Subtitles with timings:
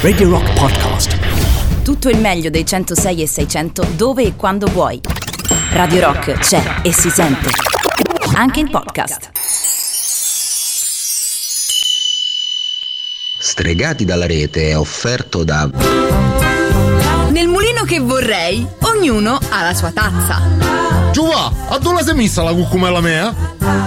[0.00, 1.82] Radio Rock Podcast.
[1.82, 5.00] Tutto il meglio dei 106 e 600 dove e quando vuoi.
[5.72, 7.48] Radio Rock c'è e si sente.
[8.34, 9.30] Anche in podcast.
[13.38, 15.68] Stregati dalla rete è offerto da
[17.30, 20.40] Nel mulino che vorrei, ognuno ha la sua tazza.
[21.12, 23.34] Giova, a dove sei messa la cucumella mea?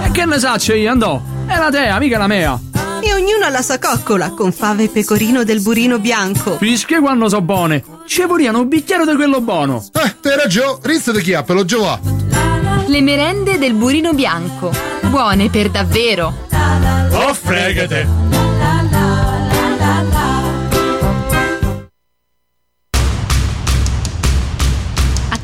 [0.04, 1.20] E che ne saccio io, andò?
[1.46, 2.60] È la tea, mica la mea.
[3.00, 6.56] E ognuno ha la sua coccola con fave e pecorino del burino bianco.
[6.56, 7.84] Fische quando so buone.
[8.06, 9.84] Ci vorriano un bicchiere di quello buono.
[9.92, 12.00] Eh, te ragione, rizza di chiappelo, Giova.
[12.86, 14.72] Le merende del burino bianco.
[15.02, 16.44] Buone per davvero.
[17.10, 18.25] Oh, fregate.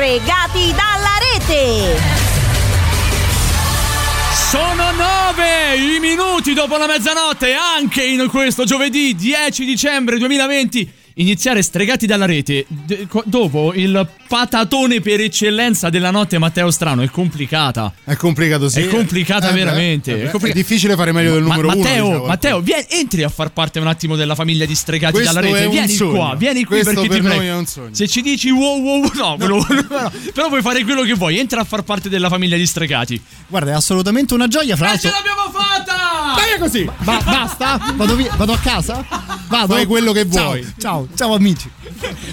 [0.00, 2.00] Stregati dalla rete!
[4.32, 10.99] Sono nove i minuti dopo la mezzanotte, anche in questo giovedì 10 dicembre 2020.
[11.20, 17.10] Iniziare stregati dalla rete d- dopo il patatone per eccellenza della notte Matteo Strano è
[17.10, 17.92] complicata.
[18.04, 18.80] È complicato, sì.
[18.80, 20.12] È complicata Eh, veramente.
[20.12, 21.76] eh, beh, è, complica- è difficile fare meglio del Ma- numero uno.
[21.82, 22.24] Matteo, diciamo.
[22.26, 25.68] Matteo, vieni, entri a far parte un attimo della famiglia di stregati Questo dalla rete.
[25.68, 26.10] Vieni sogno.
[26.16, 27.64] qua, vieni qui Questo perché per ti prego.
[27.90, 29.66] Se ci dici wow wow, no, no,
[30.32, 31.38] però puoi fare quello che vuoi.
[31.38, 33.22] Entra a far parte della famiglia di stregati.
[33.46, 35.10] Guarda, è assolutamente una gioia, fra E l'altro.
[35.10, 36.34] ce l'abbiamo fatta!
[36.34, 36.84] Vai così!
[37.04, 37.78] Ba- basta?
[37.94, 39.04] Vado, via- vado a casa?
[39.48, 39.74] Vado.
[39.74, 40.62] Fai quello che vuoi.
[40.62, 41.70] Ciao, ciao amici.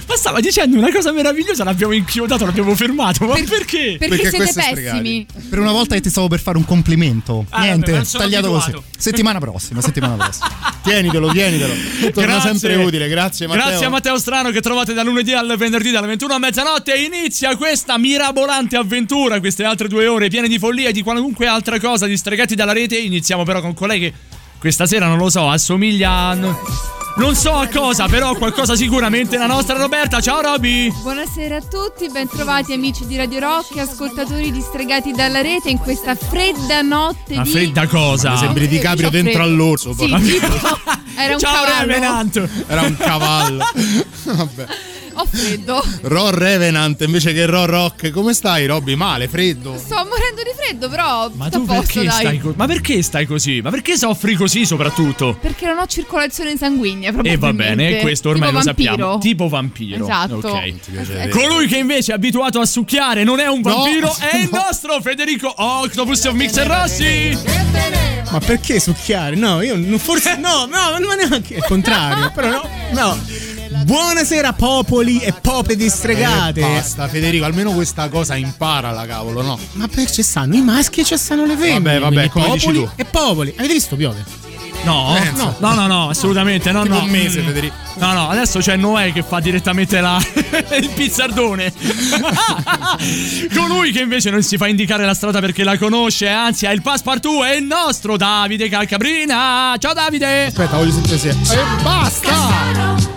[0.07, 3.25] Ma stava dicendo una cosa meravigliosa, l'abbiamo inchiodato, l'abbiamo fermato.
[3.25, 3.97] Ma perché?
[3.99, 5.25] Perché, Perché siete pessimi.
[5.49, 7.45] Per una volta che ti stavo per fare un complimento.
[7.49, 8.71] Ah, Niente, vabbè, tagliato abituato.
[8.77, 8.83] così.
[8.97, 10.49] Settimana prossima, settimana prossima.
[10.83, 11.73] Tienitelo, tienitelo.
[12.13, 12.49] Torna Grazie.
[12.49, 13.07] sempre utile.
[13.09, 13.65] Grazie, Matteo.
[13.65, 17.55] Grazie a Matteo Strano che trovate da lunedì al venerdì dalle 21 a mezzanotte inizia
[17.57, 22.05] questa mirabolante avventura, queste altre due ore piene di follia e di qualunque altra cosa
[22.05, 22.97] di stregati dalla rete.
[22.97, 24.13] Iniziamo però con colei che
[24.59, 26.33] questa sera non lo so, assomiglia a...
[26.33, 26.55] non-
[27.17, 30.21] Non so a cosa, però qualcosa sicuramente la nostra Roberta.
[30.21, 30.91] Ciao Roby!
[31.01, 36.13] Buonasera a tutti, bentrovati amici di Radio Rock e ascoltatori distregati dalla rete in questa
[36.13, 37.49] fredda notte Una di...
[37.49, 38.33] fredda cosa.
[38.33, 39.47] Mi sembri di Caprio dentro freddo.
[39.47, 39.93] all'orso.
[39.95, 40.45] Sì, tipo,
[41.17, 41.87] era un Ciao cavallo.
[41.87, 42.49] Revenant!
[42.67, 43.63] Era un cavallo.
[44.23, 44.65] Vabbè.
[45.17, 45.83] Ho freddo.
[46.01, 48.11] Ro Revenant invece che Ro Rock.
[48.11, 48.95] Come stai, Robby?
[48.95, 49.77] Male, freddo.
[49.77, 52.19] Sto morendo di freddo, però Ma sto tu posto, perché dai.
[52.19, 52.55] stai così?
[52.57, 53.61] Ma perché stai così?
[53.61, 55.37] Ma perché soffri così soprattutto?
[55.41, 58.91] Perché non ho circolazione sanguigna, E va bene, questo ormai Tipo lo vampiro.
[58.93, 59.17] sappiamo.
[59.19, 60.03] Tipo vampiro.
[60.03, 60.35] Esatto.
[60.35, 60.73] Ok.
[60.91, 63.73] piace Colui che invece è abituato a succhiare non è un No.
[63.73, 67.37] vampiro, è il nostro Federico Octopus of Mixer Rossi.
[68.29, 69.35] Ma perché succhiare?
[69.35, 70.35] No, io non forse.
[70.47, 71.55] No, no, ma neanche.
[71.55, 72.31] È il contrario.
[72.33, 73.19] Però no, no.
[73.87, 76.59] Buonasera, popoli e pope distregate.
[76.59, 79.57] Eh, basta, Federico, almeno questa cosa imparala, cavolo, no?
[79.75, 81.99] Ma perché ci stanno i maschi e ci stanno le Vabbè, femmine.
[81.99, 82.89] vabbè, quindi come dici popoli tu.
[82.97, 83.53] e popoli.
[83.57, 84.25] Avete visto piove?
[84.83, 85.55] No, Pensa.
[85.59, 87.03] no, no, no, assolutamente no, Tipo no.
[87.03, 87.41] un mese.
[87.41, 87.73] Federico.
[87.95, 90.17] No, no, adesso c'è Noè che fa direttamente la...
[90.77, 91.71] il pizzardone.
[93.55, 96.81] Colui che invece non si fa indicare la strada perché la conosce, anzi ha il
[96.81, 99.75] passepartout, è il nostro Davide Calcabrina.
[99.79, 100.47] Ciao Davide!
[100.47, 101.29] Aspetta, voglio sentire se.
[101.29, 103.16] E basta!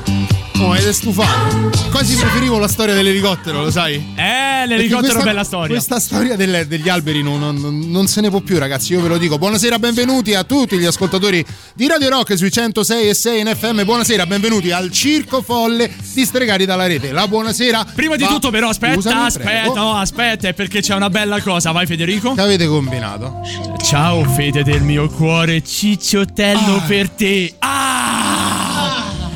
[0.63, 1.71] Oh, ed è stufato.
[1.91, 3.95] Quasi preferivo la storia dell'elicottero, lo sai?
[4.15, 5.69] Eh, l'elicottero questa- bella storia.
[5.69, 8.93] Questa storia delle- degli alberi non, non- non se ne può più, ragazzi.
[8.93, 9.39] Io ve lo dico.
[9.39, 13.85] Buonasera, benvenuti a tutti gli ascoltatori di Radio Rock sui 106 e 6 in FM.
[13.85, 17.11] Buonasera, benvenuti al Circo Folle di Stregati dalla Rete.
[17.11, 17.87] La buonasera.
[17.95, 21.73] Prima di tutto, però, aspetta, Scusami, aspetta, no, aspetta, è perché c'è una bella cosa.
[21.73, 22.35] Vai, Federico.
[22.35, 23.41] Che avete combinato?
[23.83, 27.55] Ciao, Fede del mio cuore, cicciottello per te.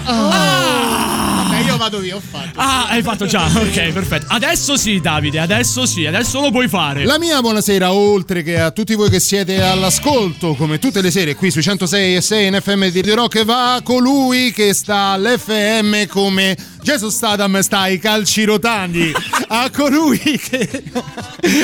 [0.06, 0.44] Vabbè, io
[1.84, 2.58] vado via, ho fatto.
[2.58, 3.44] Ah, hai fatto già.
[3.44, 4.26] Ok, perfetto.
[4.28, 7.04] Adesso sì, Davide, adesso sì, adesso lo puoi fare.
[7.04, 11.34] La mia buonasera, oltre che a tutti voi che siete all'ascolto, come tutte le sere
[11.34, 16.56] qui sui 106 e 6 in FM di Rock, va colui che sta all'FM come
[16.84, 19.10] Gesù Statham sta ai calci rotanti,
[19.48, 20.82] a colui che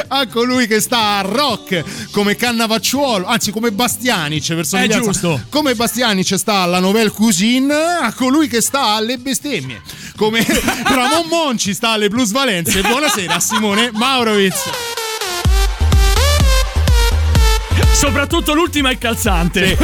[0.08, 5.11] a colui che sta a rock come Cannavacciuolo, anzi come Bastianic per somiglianza.
[5.11, 5.43] giusto.
[5.50, 9.82] Come Bastianic sta alla Nouvelle Cuisine, a colui che sta alle bestemmie.
[10.17, 10.43] Come
[10.88, 12.81] Ramon Monci sta alle plusvalenze.
[12.81, 14.56] Buonasera Simone Maurovic.
[17.93, 19.76] Soprattutto l'ultima è calzante.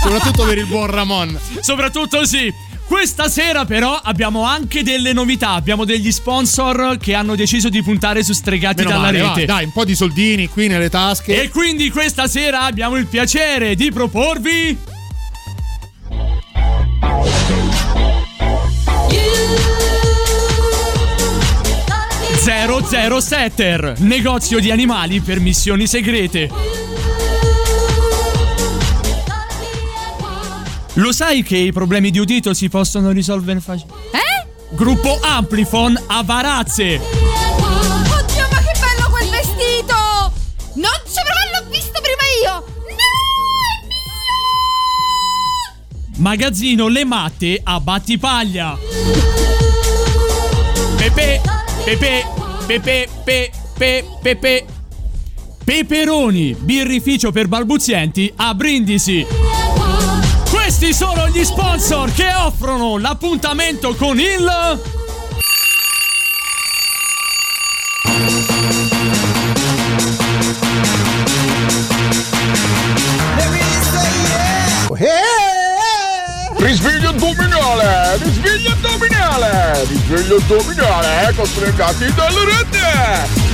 [0.00, 1.36] Soprattutto per il buon Ramon.
[1.60, 2.52] Soprattutto sì.
[2.86, 8.22] Questa sera però abbiamo anche delle novità, abbiamo degli sponsor che hanno deciso di puntare
[8.22, 9.44] su Stregati Meno dalla male, va, rete.
[9.44, 11.42] dai, un po' di soldini qui nelle tasche.
[11.42, 14.78] E quindi questa sera abbiamo il piacere di proporvi
[22.46, 26.95] 007 negozio di animali per missioni segrete.
[30.96, 34.16] Lo sai che i problemi di udito si possono risolvere facilmente?
[34.16, 34.46] Eh?
[34.70, 36.94] Gruppo Amplifon a Varazze.
[36.94, 39.94] Oddio, ma che bello quel vestito!
[40.74, 42.64] Non ci provo, l'ho visto prima io!
[46.16, 48.78] Magazzino Le Matte a Battipaglia.
[50.96, 51.42] Pepe,
[51.84, 52.26] Pepe,
[52.66, 54.66] Pepe, Pepe, Pepe.
[55.62, 59.55] Peperoni, birrificio per balbuzienti a Brindisi.
[60.78, 64.46] Questi sono gli sponsor che offrono l'appuntamento con il
[76.58, 78.18] Risveglio addominale!
[78.18, 79.84] Risveglio addominale!
[79.86, 81.28] Risveglio addominale!
[81.28, 83.45] Ecco stregati dalle rete!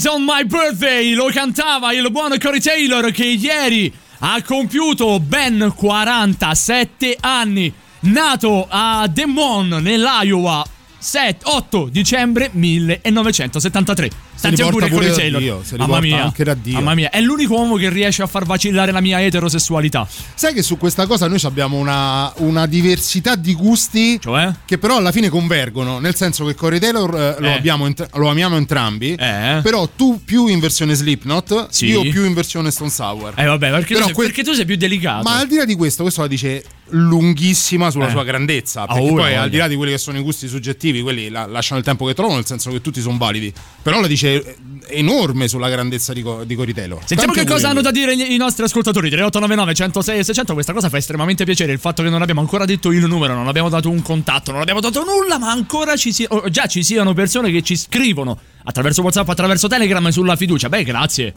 [0.00, 5.74] Dies on My Birthday lo cantava il buon Corey Taylor che ieri ha compiuto ben
[5.76, 7.70] 47 anni.
[8.00, 10.64] Nato a Des Moines, nell'Iowa,
[10.96, 14.29] 7, 8 dicembre 1973.
[14.40, 15.40] Tanti auguri a pure Corey da Taylor.
[15.40, 16.22] Dio, se Mamma mia.
[16.24, 16.74] anche da Dio.
[16.74, 20.06] Mamma mia, è l'unico uomo che riesce a far vacillare la mia eterosessualità.
[20.34, 24.50] Sai che su questa cosa noi abbiamo una, una diversità di gusti Cioè?
[24.64, 27.52] che però alla fine convergono, nel senso che Corey Taylor eh, lo, Eh.
[27.52, 29.60] abbiamo ent- lo amiamo entrambi, Eh.
[29.62, 31.86] però tu più in versione Slipknot, Sì.
[31.86, 33.34] io più in versione Stone Sour.
[33.36, 35.22] Eh vabbè, perché, tu sei, que- perché tu sei più delicato.
[35.28, 38.10] Ma al di là di questo, questo la dice lunghissima sulla Eh.
[38.10, 38.86] sua grandezza.
[38.86, 39.42] Perché Ah, poi, voglia.
[39.42, 42.04] al di là di quelli che sono i gusti soggettivi, quelli la- lasciano il tempo
[42.06, 43.52] che trovano, nel senso che tutti sono validi.
[43.82, 44.56] Però la dice eh,
[44.88, 46.98] enorme sulla grandezza di, Co- di Cory Taylor.
[47.04, 49.08] Sentiamo Tanti che cosa hanno da dire i nostri ascoltatori.
[49.08, 51.72] 3899 106 e 600 questa cosa fa estremamente piacere.
[51.72, 54.60] Il fatto che non abbiamo ancora detto il numero non abbiamo dato un contatto non
[54.60, 58.38] abbiamo dato nulla ma ancora ci si- oh, già ci siano persone che ci scrivono
[58.64, 60.68] attraverso whatsapp attraverso telegram sulla fiducia.
[60.68, 61.34] Beh grazie.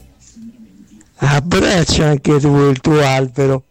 [1.15, 3.65] Abbraccia anche tu il tuo albero.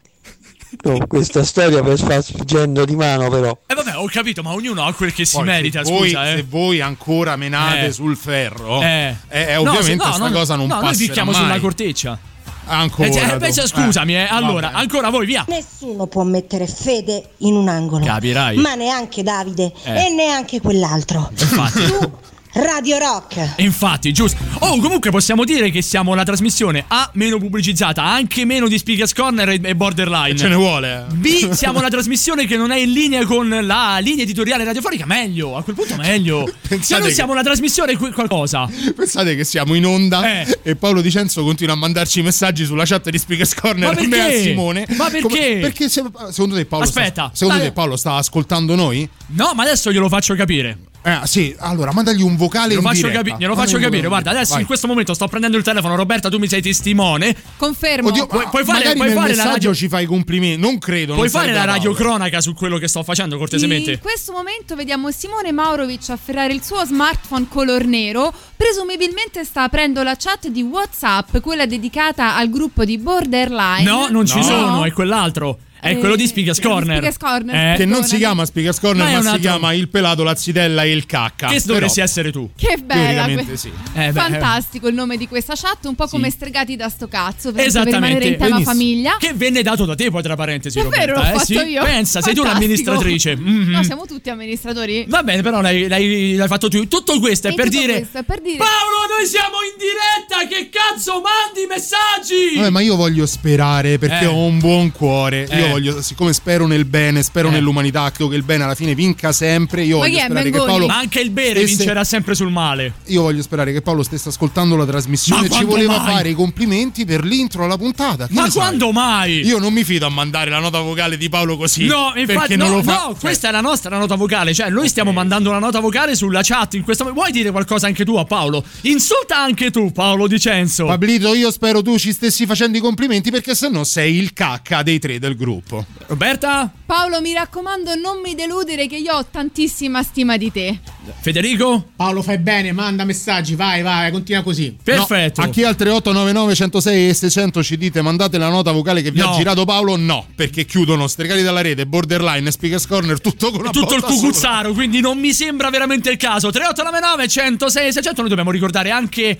[0.85, 3.57] No, questa storia per far sfuggendo di mano però.
[3.67, 6.31] e vabbè ho capito ma ognuno ha quel che si Poi, merita se voi, scusa
[6.33, 7.93] eh se voi ancora menate Eh.
[7.93, 9.15] sul ferro, Eh.
[9.29, 11.41] eh, eh, ovviamente se- no, sta no, cosa non no, passerà noi picchiamo mai.
[11.41, 12.19] sulla corteccia
[12.65, 13.09] Ancora.
[13.09, 14.81] eh, cioè, pensa, scusami eh, allora vabbè.
[14.83, 18.05] ancora voi via Nessuno può mettere fede in un angolo.
[18.07, 18.57] Capirai.
[18.57, 20.07] Ma neanche Davide Eh.
[20.07, 21.29] e neanche quell'altro.
[21.39, 22.13] infatti Tu,
[22.55, 23.55] Radio Rock.
[23.57, 24.37] Infatti, giusto.
[24.59, 29.15] Oh, comunque possiamo dire che siamo la trasmissione A meno pubblicizzata, anche meno di Speakers
[29.15, 30.37] Corner e, e Borderline.
[30.37, 31.07] Ce ne vuole.
[31.11, 31.15] eh.
[31.17, 35.07] B, siamo la trasmissione che non è in linea con la linea editoriale radiofonica.
[35.07, 36.45] Meglio, a quel punto meglio.
[36.47, 38.69] Se Pensate noi che- siamo la trasmissione qualcosa.
[38.95, 40.59] Pensate che siamo in onda Eh.
[40.63, 44.17] e Paolo Dicenzo continua a mandarci messaggi sulla chat di Speakers Corner Ma a me
[44.17, 44.43] e a perché?
[44.43, 44.87] Simone.
[44.97, 45.59] Ma perché?
[45.61, 47.69] perché se- secondo te Paolo Aspetta, sta, secondo dai.
[47.69, 49.09] te Paolo sta ascoltando noi?
[49.29, 50.77] No, ma adesso glielo faccio capire.
[51.05, 54.07] Eh, sì, allora mandagli un vocale Glielo in faccio, capi- glielo faccio capire.
[54.07, 54.61] Guarda, adesso Vai.
[54.61, 55.97] in questo momento sto prendendo il telefono.
[55.97, 57.35] Roberta, tu mi sei testimone.
[57.57, 58.09] Confermo.
[58.09, 60.61] Oddio, Puoi- puoi fare- puoi nel fare la radio- ci fai i complimenti.
[60.61, 61.15] Non credo.
[61.15, 63.93] Puoi non fare la radiocronaca su quello che sto facendo, cortesemente?
[63.93, 68.33] In questo momento vediamo Simone Maurovic afferrare il suo smartphone color nero.
[68.57, 73.83] Presumibilmente sta aprendo la chat di WhatsApp, quella dedicata al gruppo di Borderline.
[73.83, 74.43] No, non ci No.
[74.45, 75.59] sono, è quell'altro.
[75.83, 76.99] È Eh, quello di Speakers Corner.
[76.99, 80.23] Speakers Corner, Eh, Che non si chiama Speakers Corner, Ma ma, si chiama il pelato,
[80.23, 81.49] la zitella e il cacca.
[81.49, 82.49] che Però, dovresti essere tu.
[82.55, 83.69] Che bella que- sì.
[83.95, 86.37] Eh, beh, Fantastico il nome di questa chat, un po' come Sì.
[86.37, 88.63] stregati da sto cazzo, per, rimanere in tema Benissimo.
[88.65, 89.17] famiglia.
[89.19, 90.79] Che venne dato da te, poi tra parentesi.
[90.79, 91.55] È Roberta, vero, l'ho eh, fatto sì?
[91.55, 91.83] io.
[91.83, 92.45] Pensa, sei tu Fantastico.
[92.93, 93.37] l'amministratrice.
[93.37, 93.71] Mhm.
[93.71, 95.05] No, siamo tutti amministratori.
[95.09, 96.87] Va bene, però l'hai, l'hai- l'hai fatto tu.
[96.87, 97.93] Tutto questo è per tutto dire.
[97.95, 100.47] questo è per dire- Paolo, noi siamo in diretta!
[100.49, 102.55] Che cazzo mandi messaggi?
[102.57, 104.27] Vabbè, ma io voglio sperare perché Eh.
[104.27, 105.47] ho un buon cuore.
[105.49, 105.59] Eh.
[105.59, 107.53] Io voglio, siccome spero nel bene, spero Eh.
[107.53, 109.83] nell'umanità, credo che il bene alla fine vinca sempre.
[109.85, 110.67] Io Ma voglio sperare che Mengoni?
[110.71, 110.87] Paolo.
[110.87, 112.95] Ma anche il bere stesse- vincerà sempre sul male.
[113.07, 116.13] Io voglio sperare che Paolo stesse ascoltando la trasmissione Ma e ci quando voleva mai?
[116.15, 118.27] fare i complimenti per l'intro alla puntata.
[118.27, 118.61] Che Ma ne sai?
[118.63, 119.41] quando mai?
[119.47, 121.87] Io non mi fido a mandare la nota vocale di Paolo così.
[121.87, 123.07] No, infatti, no, non lo fa.
[123.09, 124.55] no, questa è la nostra nota vocale.
[124.55, 127.25] Cioè, noi stiamo mandando una nota vocale sulla chat in questo momento.
[127.25, 128.65] Vuoi dire qualcosa anche tu a Paolo?
[128.83, 130.87] Insulta anche tu, Paolo Dicenzo.
[130.87, 134.99] Pablito, io spero tu ci stessi facendo i complimenti perché sennò sei il cacca dei
[134.99, 135.62] tre del gruppo.
[136.07, 136.71] Roberta?
[136.85, 140.79] Paolo, mi raccomando, non mi deludere che io ho tantissima stima di te.
[141.21, 141.91] Federico?
[141.97, 144.77] Paolo, fai bene, manda messaggi, vai, vai, continua così.
[144.83, 145.41] Perfetto.
[145.41, 149.11] No, a chi al 3899 106 e 600 ci dite mandate la nota vocale che
[149.11, 149.31] vi No.
[149.31, 149.97] ha girato Paolo?
[149.97, 154.13] No, perché chiudono Stregati dalla rete, Borderline, Speakers Corner, tutto con una tutto il sola.
[154.15, 156.51] cucuzzaro, quindi non mi sembra veramente il caso.
[156.51, 159.39] 3899 106 600 noi dobbiamo ricordare anche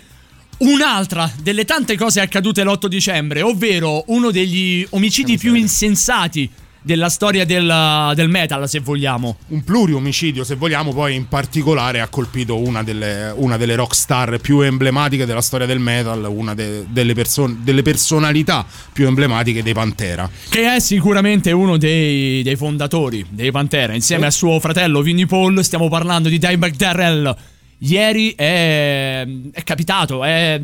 [0.59, 6.51] un'altra delle tante cose accadute l'8 dicembre, ovvero uno degli omicidi più insensati
[6.83, 9.37] della storia del, del metal, se vogliamo.
[9.49, 14.39] Un pluriomicidio, se vogliamo, poi in particolare ha colpito una delle, una delle rock star
[14.41, 19.73] più emblematiche della storia del metal, una de- delle, perso- delle personalità più emblematiche dei
[19.73, 20.29] Pantera.
[20.49, 25.63] Che è sicuramente uno dei, dei fondatori dei Pantera, insieme a suo fratello Vinnie Paul.
[25.63, 27.37] Stiamo parlando di Dimebag Darrell.
[27.85, 30.61] Ieri è, è capitato, è.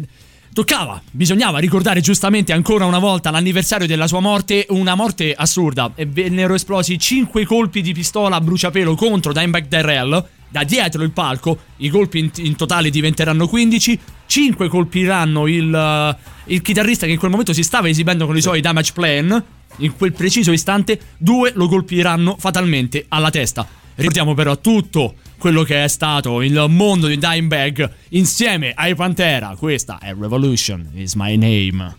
[0.52, 5.92] Toccava, bisognava ricordare giustamente ancora una volta l'anniversario della sua morte, una morte assurda.
[5.94, 11.10] E vennero esplosi 5 colpi di pistola a bruciapelo contro Dimebag Darrell da dietro il
[11.10, 11.58] palco.
[11.76, 13.98] I colpi in, in totale diventeranno 15.
[14.26, 18.40] 5 colpiranno il, eh, il chitarrista che in quel momento si stava esibendo con i
[18.42, 19.44] suoi damage plan.
[19.76, 23.66] In quel preciso istante, due lo colpiranno fatalmente alla testa.
[23.94, 29.54] Ricordiamo però tutto quello che è stato il mondo di Dimebag insieme ai Pantera.
[29.56, 31.96] Questa è Revolution is my name.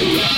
[0.00, 0.34] Yeah.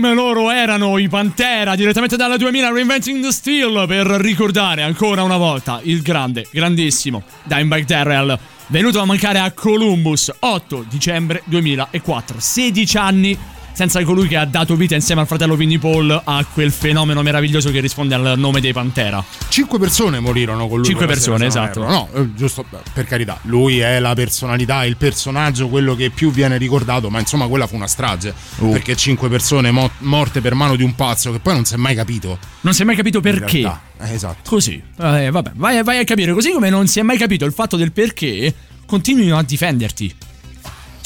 [0.00, 5.36] Name, loro erano i Pantera direttamente dalla 2000 Reinventing the Steel per ricordare ancora una
[5.36, 12.96] volta il grande, grandissimo Dimebag Darrell venuto a mancare a Columbus 8 dicembre 2004, 16
[12.96, 13.38] anni
[13.78, 17.70] senza colui che ha dato vita insieme al fratello Vinnie Paul a quel fenomeno meraviglioso
[17.70, 19.24] che risponde al nome dei Pantera.
[19.48, 20.86] Cinque persone morirono con lui.
[20.86, 21.86] Cinque persone, esatto.
[21.86, 26.58] No, eh, giusto per carità, lui è la personalità, il personaggio, quello che più viene
[26.58, 28.34] ricordato, ma insomma quella fu una strage.
[28.56, 28.72] Uh.
[28.72, 31.76] Perché cinque persone mo- morte per mano di un pazzo che poi non si è
[31.76, 32.36] mai capito.
[32.62, 33.60] Non si è mai capito perché.
[33.60, 34.50] Eh, esatto.
[34.50, 36.32] Così, Eh, vabbè, vai, vai a capire.
[36.32, 38.52] Così come non si è mai capito il fatto del perché
[38.86, 40.16] continuino a difenderti.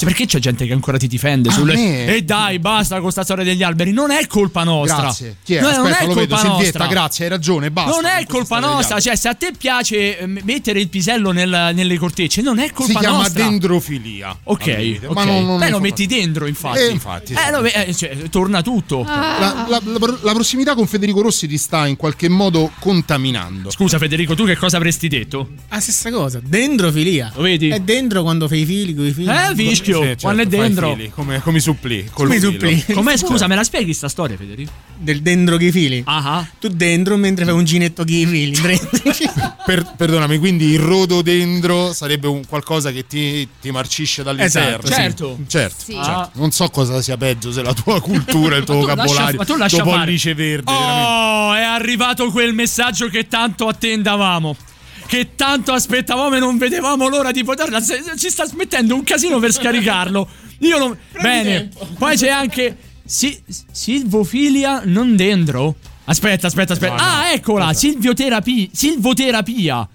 [0.03, 1.49] Cioè, perché c'è gente che ancora ti difende?
[1.49, 2.05] A sulle...
[2.15, 3.91] E dai, basta con sta storia degli alberi.
[3.91, 5.01] Non è colpa nostra.
[5.01, 5.37] Grazie.
[5.43, 5.61] Chi è?
[5.61, 6.13] No, Aspetta, non è lo vedo.
[6.19, 6.87] colpa Silvietta, nostra.
[6.87, 7.91] grazie, hai ragione, basta.
[7.91, 8.99] non è questa colpa nostra.
[8.99, 12.91] Cioè, se a te piace eh, mettere il pisello nel- nelle cortecce, non è colpa
[12.93, 13.43] si chiama nostra.
[13.43, 14.37] dendrofilia.
[14.43, 15.07] Ok, Avete.
[15.07, 15.13] ok.
[15.15, 16.79] Ma non, non Beh, lo colpa- metti dentro, infatti.
[16.79, 17.33] Eh, infatti.
[17.33, 19.03] Eh, lo ve- eh, cioè, torna tutto.
[19.03, 23.69] La, la- la- la prossimità con Federico Rossi ti sta in qualche modo contaminando.
[23.71, 25.49] Scusa, Federico, tu che cosa avresti detto?
[25.69, 27.31] La stessa cosa, dendrofilia.
[27.35, 27.69] Lo vedi?
[27.69, 29.29] È dentro quando fai i fili con i fili.
[29.29, 30.93] Eh, fischio, Sì, certo, quando è dentro.
[30.93, 32.09] fili, come, come i supplì.
[32.11, 32.83] Come supplì.
[32.93, 34.71] Com'è, scusa, me la spieghi sta storia, Federico?
[34.97, 36.01] Del dentro che i fili.
[36.05, 38.55] Ah, Tu dentro mentre fai un ginetto che i fili.
[39.65, 44.83] Per- perdonami, quindi il rododendro sarebbe un qualcosa che ti, ti marcisce dall'interno.
[44.83, 44.93] Esatto, sì.
[44.93, 45.37] certo.
[45.47, 45.93] Certo, Sì.
[45.93, 46.09] certo.
[46.09, 46.29] Ah.
[46.33, 49.77] Non so cosa sia peggio, se la tua cultura, il tuo vocabolario, ma tu lascia
[49.81, 50.03] tuo fare.
[50.05, 50.71] pollice verde.
[50.71, 51.07] veramente.
[51.09, 54.55] Oh, è arrivato quel messaggio che tanto attendavamo.
[55.05, 57.81] Che tanto aspettavamo e non vedevamo l'ora di poterla.
[57.81, 60.27] Ci sta smettendo un casino per scaricarlo.
[60.59, 60.97] Io non.
[61.21, 61.69] Bene.
[61.97, 62.77] Poi c'è anche.
[63.05, 65.75] Si- silvofilia non dendro.
[66.05, 66.95] Aspetta, aspetta, aspetta.
[66.95, 67.07] No, no.
[67.07, 67.73] Ah, eccola.
[67.73, 68.67] Silvioterapia.
[68.71, 69.87] Silvoterapia.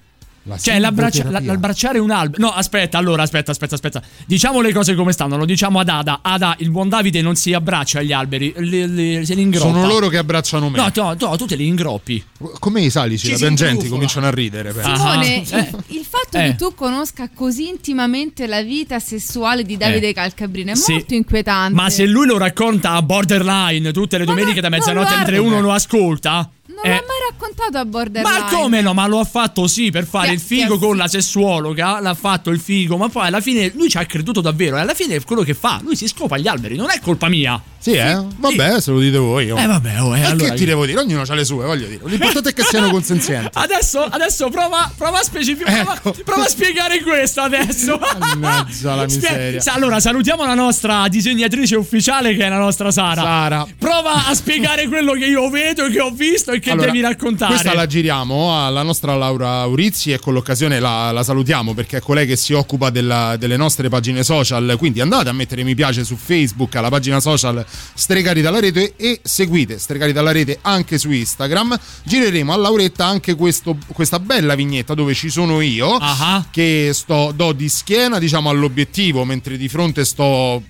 [0.49, 2.41] La Cioè, l'abbraccia- la- l'abbracciare un albero.
[2.43, 4.03] No, aspetta, allora, aspetta, aspetta, aspetta.
[4.27, 5.37] Diciamo le cose come stanno.
[5.37, 6.21] Lo diciamo ad Ada.
[6.23, 9.69] Ada, il buon Davide non si abbraccia agli alberi, li- li- se li ingroppa.
[9.73, 10.79] Sono loro che abbracciano me.
[10.79, 12.25] No, no, no, tu te li ingroppi.
[12.59, 13.95] Come i salici, Ci le si tangenti intrufola.
[13.95, 14.73] cominciano a ridere.
[14.73, 14.97] penso.
[14.97, 16.43] Simone, Ah, il, il fatto Eh.
[16.45, 20.13] che tu conosca così intimamente la vita sessuale di Davide Eh.
[20.15, 20.93] Calcabrina è Sì.
[20.93, 21.75] molto inquietante.
[21.75, 25.39] Ma se lui lo racconta a borderline tutte le Ma domeniche no, da mezzanotte 3
[25.39, 26.51] uno lo ascolta.
[26.83, 28.39] Non eh, l'ha mai raccontato a Borderline.
[28.39, 28.95] Ma come no?
[28.95, 30.97] Ma lo ha fatto sì per fare Sì, il figo sì, con sì.
[30.99, 32.01] la sessuologa.
[32.01, 34.77] L'ha fatto il figo, ma poi alla fine lui ci ha creduto davvero.
[34.77, 35.81] E alla fine è quello che fa.
[35.83, 37.61] Lui si scopa agli alberi, non è colpa mia.
[37.81, 38.21] Sì, eh?
[38.37, 39.51] Vabbè, se lo dite voi.
[39.51, 39.59] oh.
[39.59, 40.99] Eh, vabbè, oh, eh, allora che ti io- devo dire?
[41.01, 42.01] Ognuno ha le sue, voglio dire.
[42.05, 43.51] L'importante è che siano consenzienti.
[43.53, 45.83] Adesso, adesso prova, prova a specificare.
[45.85, 46.15] Prova, Ecco.
[46.25, 47.99] prova a spiegare questo adesso.
[48.19, 49.61] Mannaggia la Spie- miseria.
[49.61, 53.23] Sa- Allora, salutiamo la nostra disegnatrice ufficiale che è la nostra Sara.
[53.23, 53.67] Sara.
[53.79, 57.53] Prova a spiegare quello che io vedo, che ho visto e che Allora, devi raccontare.
[57.53, 62.01] Questa la giriamo alla nostra Laura Urizzi e con l'occasione la, la salutiamo perché è
[62.01, 64.75] colei che si occupa della- delle nostre pagine social.
[64.79, 69.21] Quindi andate a mettere mi piace su Facebook alla pagina social Stregati dalla rete e
[69.23, 71.79] seguite Stregati dalla rete anche su Instagram.
[72.05, 76.45] Gireremo a Lauretta anche questo- questa bella vignetta dove ci sono io Ah.
[76.51, 80.63] che sto do di schiena diciamo all'obiettivo mentre di fronte sto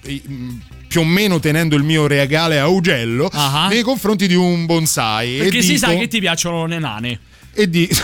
[0.88, 3.68] più o meno tenendo il mio regale a Ugello Ah.
[3.68, 7.20] nei confronti di un bonsai Perché e si dico- sa che ti piacciono le nane.
[7.54, 7.86] e di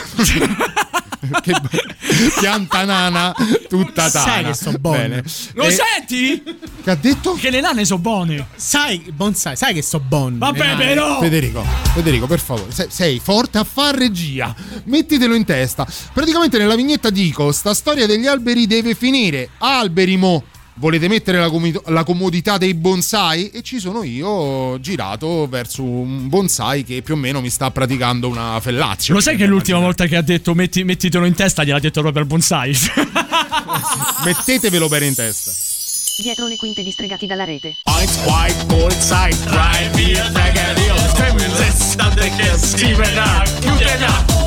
[1.42, 1.52] che
[2.38, 3.34] pianta nana
[3.68, 5.08] tutta tana Sai che so buone.
[5.08, 5.22] Bene.
[5.54, 6.42] Lo E- senti?
[6.82, 8.46] che ha detto Che le nane sono buone.
[8.56, 10.36] Sai, bonsai, sai che so bon.
[10.38, 11.18] Vabbè, però.
[11.20, 14.54] Federico, Federico, per favore, sei, sei forte a far regia.
[14.84, 15.86] Mettitelo in testa.
[16.12, 19.48] Praticamente nella vignetta dico: sta storia degli alberi deve finire.
[19.58, 20.44] Alberi mo
[20.74, 23.50] volete mettere la, com- la, comodità dei bonsai?
[23.50, 28.28] E ci sono io girato verso un bonsai che più o meno mi sta praticando
[28.28, 29.14] una fellazio.
[29.14, 32.22] Lo sai che l'ultima volta che ha detto metti, mettitelo in testa gliel'ha detto proprio
[32.22, 32.76] al Bonsai?
[34.24, 35.52] Mettetevelo bene in testa.
[36.22, 37.76] Dietro le quinte distregati dalla rete.
[37.84, 44.43] White, white, bonsai, drive, via, negario, femministan, the kiss, even up, you get up.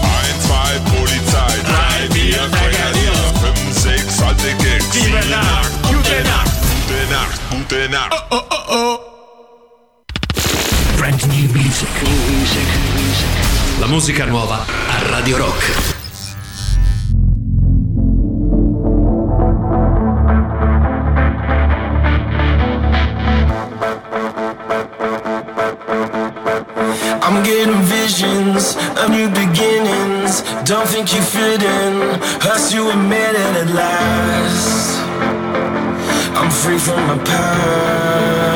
[0.48, 7.42] 2, Polizei, 3, 4, Grenadier, 5, 6, alte Gags, 7, 8, gute Nacht, gute Nacht,
[7.52, 8.14] gute Nacht.
[8.30, 9.00] Oh, oh, oh, oh.
[10.98, 12.68] Brand new music, music.
[13.80, 15.96] La musica nuova a Radio Rock.
[27.22, 30.07] I'm getting visions of new beginnings
[30.66, 31.94] Don't think you fit in.
[32.42, 34.98] Hurts to admit it at last.
[36.36, 38.47] I'm free from my past.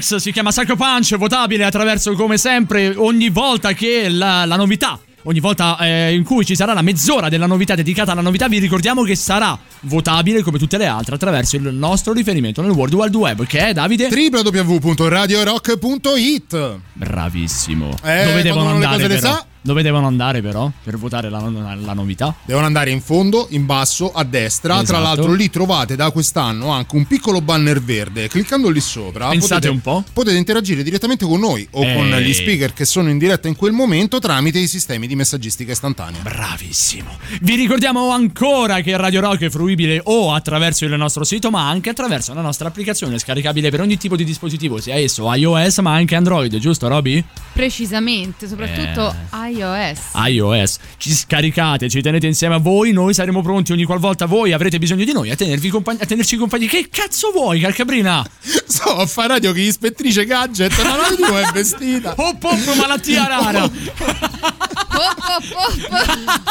[0.00, 4.98] Six si chiama Sacco Punch, votabile attraverso come sempre ogni volta che la, la novità.
[5.24, 8.58] Ogni volta eh, in cui ci sarà la mezz'ora della novità dedicata alla novità, vi
[8.58, 13.16] ricordiamo che sarà votabile come tutte le altre attraverso il nostro riferimento nel World Wide
[13.16, 14.08] Web, che è Davide?
[14.10, 17.94] www.radiorock.it Bravissimo.
[18.02, 19.44] Eh, Dove devono uno le andare cose le sa?
[19.62, 21.38] Dove devono andare però per votare la,
[21.76, 22.34] la novità?
[22.44, 24.74] Devono andare in fondo, in basso, a destra.
[24.74, 25.02] Tra Esatto.
[25.02, 28.28] l'altro, lì trovate da quest'anno anche un piccolo banner verde.
[28.28, 30.04] Cliccando lì sopra, Pensate potete, un po'.
[30.14, 31.94] potete interagire direttamente con noi o Eh.
[31.94, 35.72] con gli speaker che sono in diretta in quel momento tramite i sistemi di messaggistica
[35.72, 36.20] istantanea.
[36.22, 37.10] Bravissimo.
[37.42, 41.90] Vi ricordiamo ancora che Radio Rock è fruibile o attraverso il nostro sito, ma anche
[41.90, 46.14] attraverso la nostra applicazione scaricabile per ogni tipo di dispositivo, sia esso iOS ma anche
[46.16, 47.22] Android, giusto Roby?
[47.52, 49.48] Precisamente, soprattutto Eh.
[49.49, 49.49] iOS.
[49.56, 50.78] iOS.
[50.96, 55.04] Ci scaricate, ci tenete insieme a voi, noi saremo pronti ogni qualvolta voi avrete bisogno
[55.04, 56.66] di noi a, tenervi compagni- a tenerci compagni.
[56.66, 58.24] Che cazzo vuoi, Calcabrina?
[58.70, 62.14] So, a fa radio che ispettrice gadget, ma la vedi come è vestita.
[62.16, 63.68] Hop hop, malattia rara.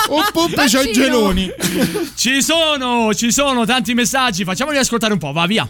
[0.09, 1.49] Oh, Poppe c'ha i geloni.
[2.15, 5.67] Ci sono, ci sono tanti messaggi, facciamoli ascoltare un po', va via.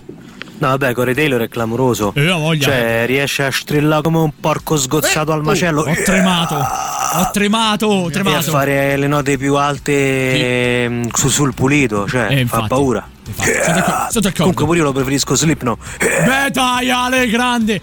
[0.60, 2.12] No, vabbè, Core Taylor è clamoroso.
[2.16, 2.66] Eh, voglia.
[2.66, 5.82] Cioè, riesce a strillare come un porco sgozzato al macello.
[5.82, 8.52] Ho tremato, ho tremato, ho E a tremato.
[8.52, 13.08] fare le note più alte ehm, su- sul pulito, cioè, Eh, fa paura.
[13.32, 14.34] Sono d'accordo, sono d'accordo.
[14.38, 15.78] Comunque pure io lo preferisco Slip, no?
[15.98, 17.82] Beh, dai, Ale, grande.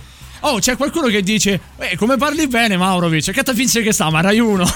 [0.48, 3.32] Oh, c'è qualcuno che dice: Eh, come parli bene, Maurovic?
[3.32, 4.64] Che finse che sta, ma Rai 1.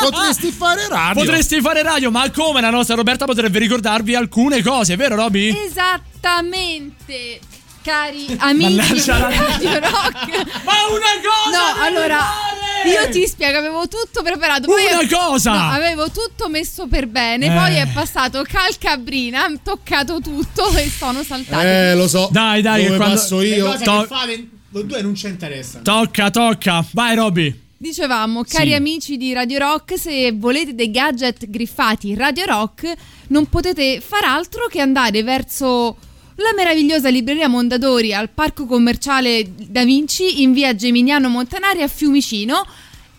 [0.00, 1.24] Potresti fare radio.
[1.24, 5.56] Potresti fare radio, ma come la nostra Roberta potrebbe ricordarvi alcune cose, vero, Roby?
[5.66, 7.40] Esattamente.
[7.88, 10.62] Cari amici di Radio Rock.
[10.62, 12.90] Ma una cosa No, allora fare!
[12.90, 14.66] io ti spiego, avevo tutto preparato.
[14.66, 15.52] Poi Una cosa!
[15.52, 17.46] No, avevo tutto messo per bene.
[17.46, 17.50] Eh.
[17.50, 21.64] Poi è passato Calcabrina, ha toccato tutto e sono saltati.
[21.64, 22.28] Eh, lo so.
[22.30, 23.64] Dai, dai, Dove che quando- passo Le io?
[23.70, 25.82] cose To- che fate voi due non ci interessano.
[25.82, 26.84] Tocca, tocca.
[26.92, 27.62] Vai, Roby.
[27.78, 28.74] Dicevamo, cari Sì.
[28.74, 32.92] amici di Radio Rock, se volete dei gadget griffati Radio Rock,
[33.28, 35.96] non potete far altro che andare verso
[36.38, 42.64] la meravigliosa libreria Mondadori al parco commerciale Da Vinci in via Geminiano Montanari a Fiumicino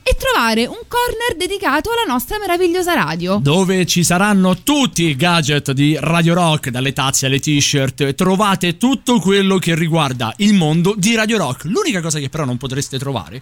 [0.02, 3.38] e trovare un corner dedicato alla nostra meravigliosa radio.
[3.42, 8.16] Dove ci saranno tutti i gadget di Radio Rock, dalle tazze alle t-shirt.
[8.16, 11.66] Trovate tutto quello che riguarda il mondo di Radio Rock.
[11.66, 13.42] L'unica cosa che però non potreste trovare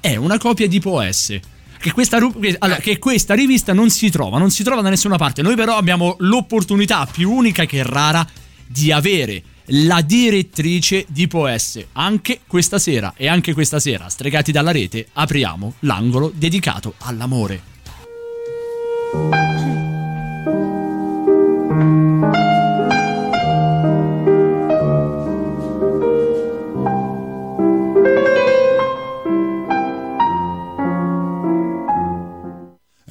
[0.00, 1.38] è una copia di POS.
[1.78, 5.42] Che questa, allora, che questa rivista non si trova, non si trova da nessuna parte.
[5.42, 8.26] Noi però abbiamo l'opportunità più unica che rara
[8.68, 11.84] di avere la direttrice di POS.
[11.92, 17.76] Anche questa sera e anche questa sera, stregati dalla rete, apriamo l'angolo dedicato all'amore.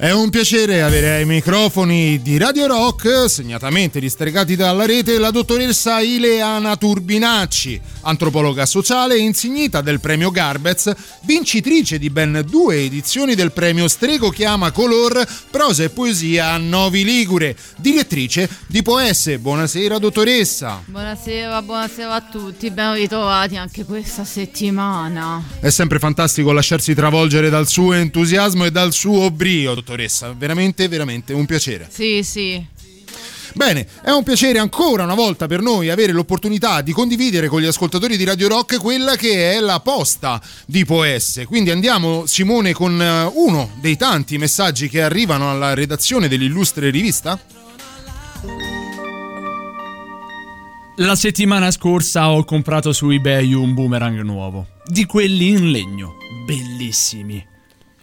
[0.00, 5.98] È un piacere avere ai microfoni di Radio Rock, segnatamente distregati dalla rete, la dottoressa
[5.98, 13.50] Ileana Turbinacci, antropologa sociale e insignita del premio Garbez, vincitrice di ben due edizioni del
[13.50, 19.40] premio Strego Chiama Color, prosa e poesia a Novi Ligure, direttrice di Poesse.
[19.40, 20.80] Buonasera dottoressa.
[20.84, 25.42] Buonasera, buonasera a tutti, ben ritrovati anche questa settimana.
[25.58, 30.34] È sempre fantastico lasciarsi travolgere dal suo entusiasmo e dal suo brio, dottoressa.
[30.36, 31.88] Veramente, veramente un piacere.
[31.90, 32.64] Sì, sì.
[33.54, 37.66] Bene, è un piacere ancora una volta per noi avere l'opportunità di condividere con gli
[37.66, 41.46] ascoltatori di Radio Rock quella che è la posta di Poesse.
[41.46, 47.40] Quindi andiamo, Simone, con eh, uno dei tanti messaggi che arrivano alla redazione dell'illustre rivista.
[50.96, 57.56] La settimana scorsa ho comprato su eBay un boomerang nuovo, di quelli in legno, bellissimi.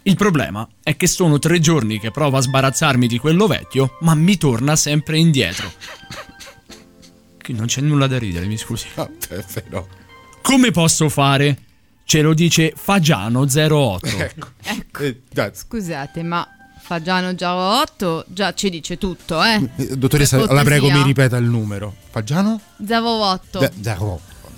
[0.06, 4.14] Il problema è che sono tre giorni che provo a sbarazzarmi di quello vecchio, ma
[4.14, 5.68] mi torna sempre indietro.
[7.36, 8.86] Che non c'è nulla da ridere, mi scusi.
[9.64, 9.84] però.
[10.42, 11.58] Come posso fare?
[12.04, 13.98] Ce lo dice Fagiano08.
[14.16, 14.48] Ecco.
[14.62, 15.50] Ecco.
[15.52, 16.46] Scusate, ma
[16.80, 19.60] Fagiano Giavo 8 già ci dice tutto, eh.
[19.74, 21.92] Eh, Dottoressa, la prego mi ripeta il numero.
[22.10, 22.60] Fagiano?
[22.86, 23.70] Zavo 8.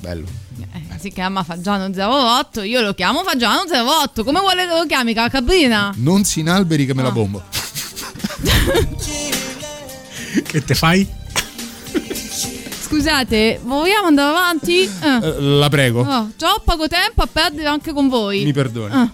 [0.00, 0.26] Bello.
[0.60, 4.24] Eh, si chiama Fagiano 08, io lo chiamo Fagiano 08.
[4.24, 5.92] Come vuole che lo chiami, cacabrina?
[5.96, 7.04] Non si inalberi che me Ah.
[7.04, 7.42] la bombo.
[10.46, 11.06] che te fai?
[12.80, 14.80] Scusate, vogliamo andare avanti?
[14.82, 15.18] Eh.
[15.22, 16.00] Eh, la prego.
[16.00, 18.44] Oh, ho poco tempo a perdere anche con voi.
[18.44, 18.94] Mi perdoni.
[18.94, 19.10] Ah.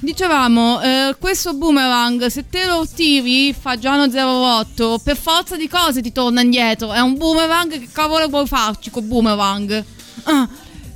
[0.00, 6.12] Dicevamo, eh, questo boomerang, se te lo tiri, Fagiano 08, per forza di cose ti
[6.12, 6.92] torna indietro.
[6.92, 9.84] È un boomerang, che cavolo vuoi farci con boomerang?
[10.24, 10.48] Ah,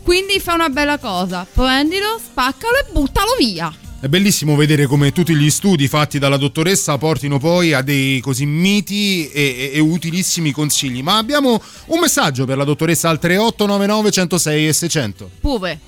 [0.03, 3.73] quindi fai una bella cosa, prendilo, spaccalo e buttalo via.
[4.01, 8.47] È bellissimo vedere come tutti gli studi fatti dalla dottoressa portino poi a dei così
[8.47, 11.03] miti e, e- e utilissimi consigli.
[11.03, 15.31] Ma abbiamo un messaggio per la dottoressa al 3899 106 e 600.
[15.41, 15.79] Pure.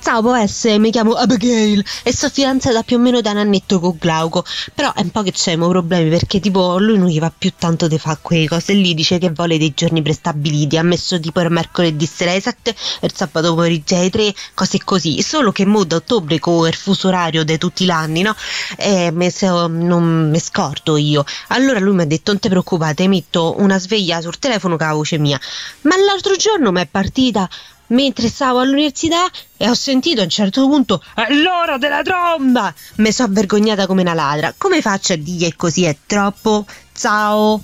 [0.00, 3.96] Ciao, essere, mi chiamo Abigail e sto fidanzata più o meno da un annetto con
[3.98, 4.44] Glauco.
[4.74, 7.88] Però è un po' che c'è problemi perché tipo lui non gli va più tanto
[7.88, 11.50] di fare quelle cose lì, dice che vuole dei giorni prestabiliti, ha messo tipo il
[11.50, 12.70] mercoledì sera alle 7
[13.00, 15.20] e il sabato pomeriggio alle 3, cose così.
[15.20, 18.34] Solo che mo da ottobre con il fuso orario di tutti gli anni, no?
[18.78, 21.24] Eh, me se- non mi scordo io.
[21.48, 24.94] Allora lui mi ha detto non ti preoccupate, metto una sveglia sul telefono con la
[24.94, 25.38] voce mia.
[25.82, 27.48] Ma l'altro giorno mi è partita
[27.88, 29.26] mentre stavo all'università
[29.56, 32.72] e ho sentito a un certo punto "È l'ora della tromba!
[32.96, 34.54] Mi sono vergognata come una ladra.
[34.56, 36.64] Come faccio a dire che così è troppo?
[36.96, 37.62] Ciao!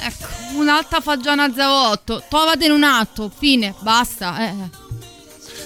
[0.00, 4.48] Ecco, un'altra Fagiana 08, trovatene un altro, fine, basta.
[4.48, 4.86] Eh.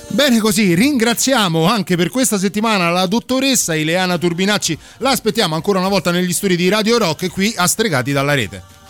[0.08, 4.78] Bene così, ringraziamo anche per questa settimana la dottoressa Ileana Turbinacci.
[4.98, 8.81] La aspettiamo ancora una volta negli studi di Radio Rock qui a Stregati dalla rete.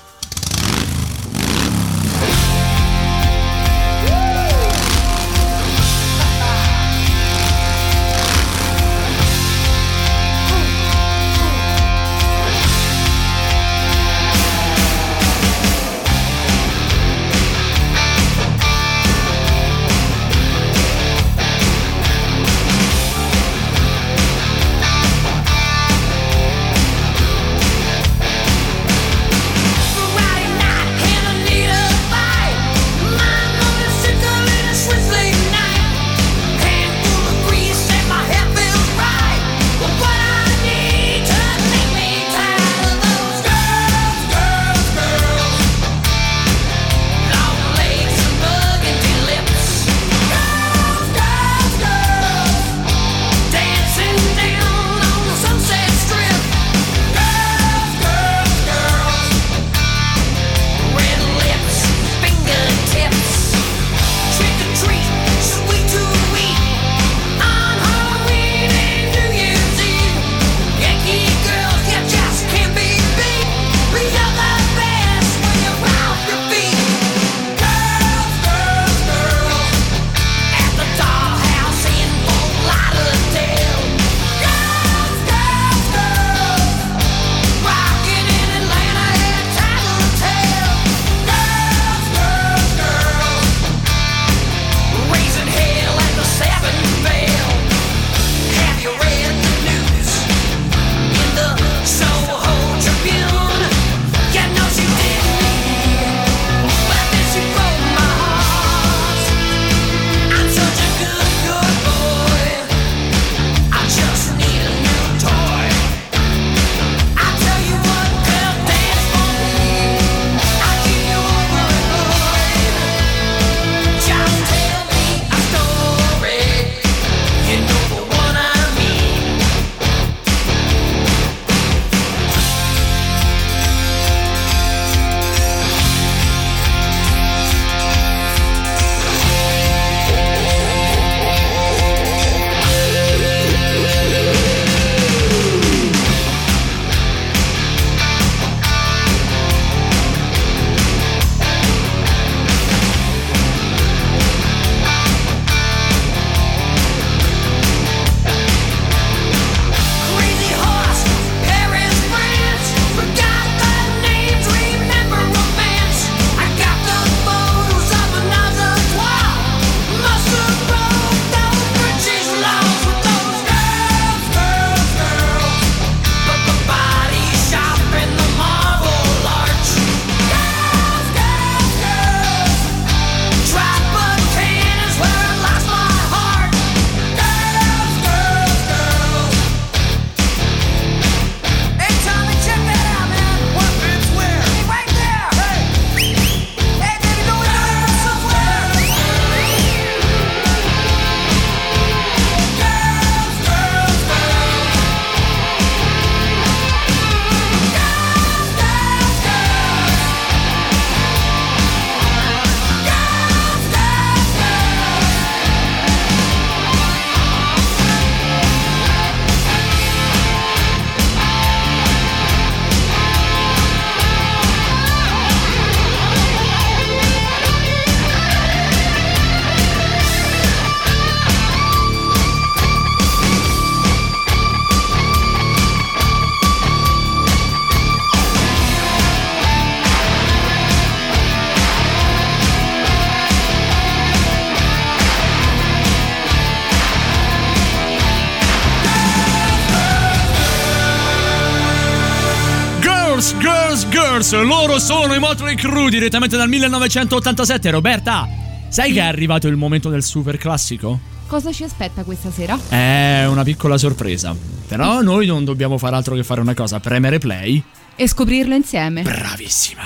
[256.02, 257.70] direttamente dal 1987.
[257.70, 258.28] Roberta,
[258.68, 260.98] sai che è arrivato il momento del super classico?
[261.28, 262.58] Cosa ci aspetta questa sera?
[262.68, 264.34] È una piccola sorpresa.
[264.66, 265.04] Però mm.
[265.04, 267.62] noi non dobbiamo fare altro che fare una cosa: premere play
[267.94, 269.02] e scoprirlo insieme.
[269.02, 269.82] Bravissima.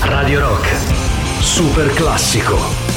[0.00, 0.68] Radio Rock,
[1.40, 2.87] super classico.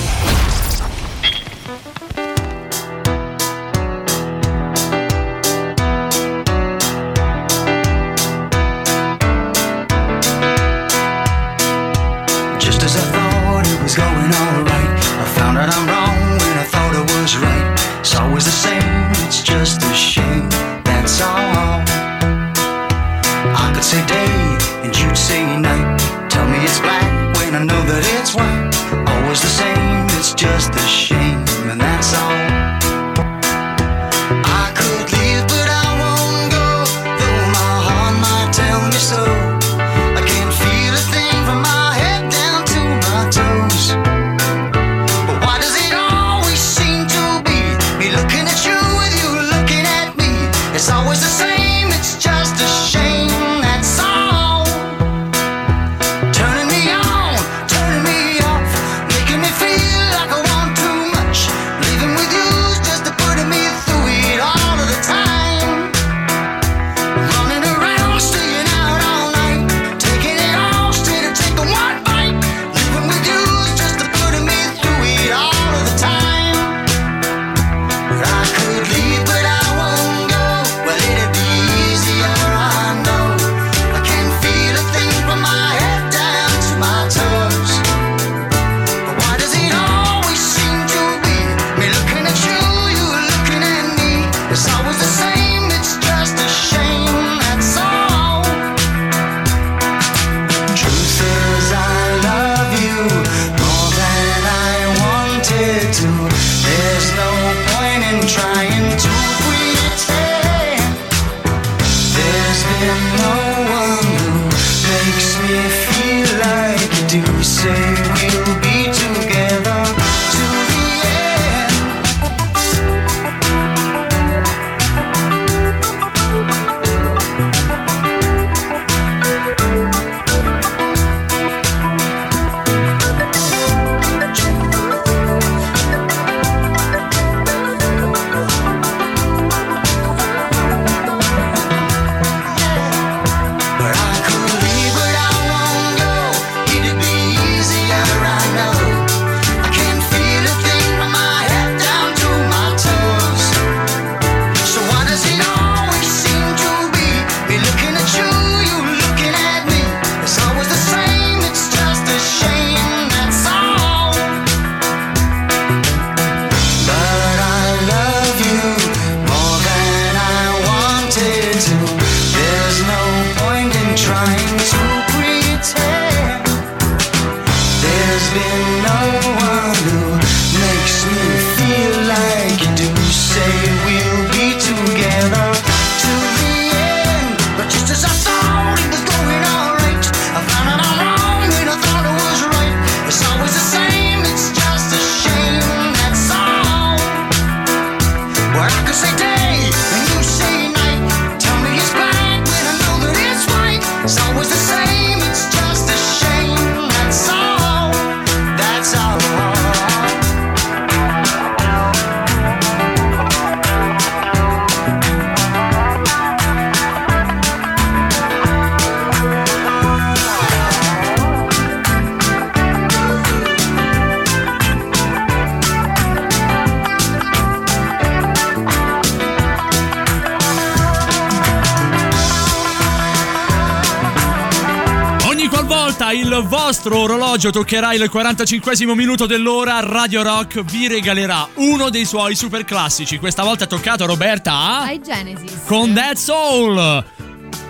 [237.42, 243.18] orologio toccherà il 45 minuto dell'ora, Radio Rock vi regalerà uno dei suoi super classici.
[243.18, 244.84] Questa volta è toccato Roberta ah?
[244.84, 245.00] a...
[245.00, 245.64] Genesis.
[245.66, 247.04] Con Dead Soul.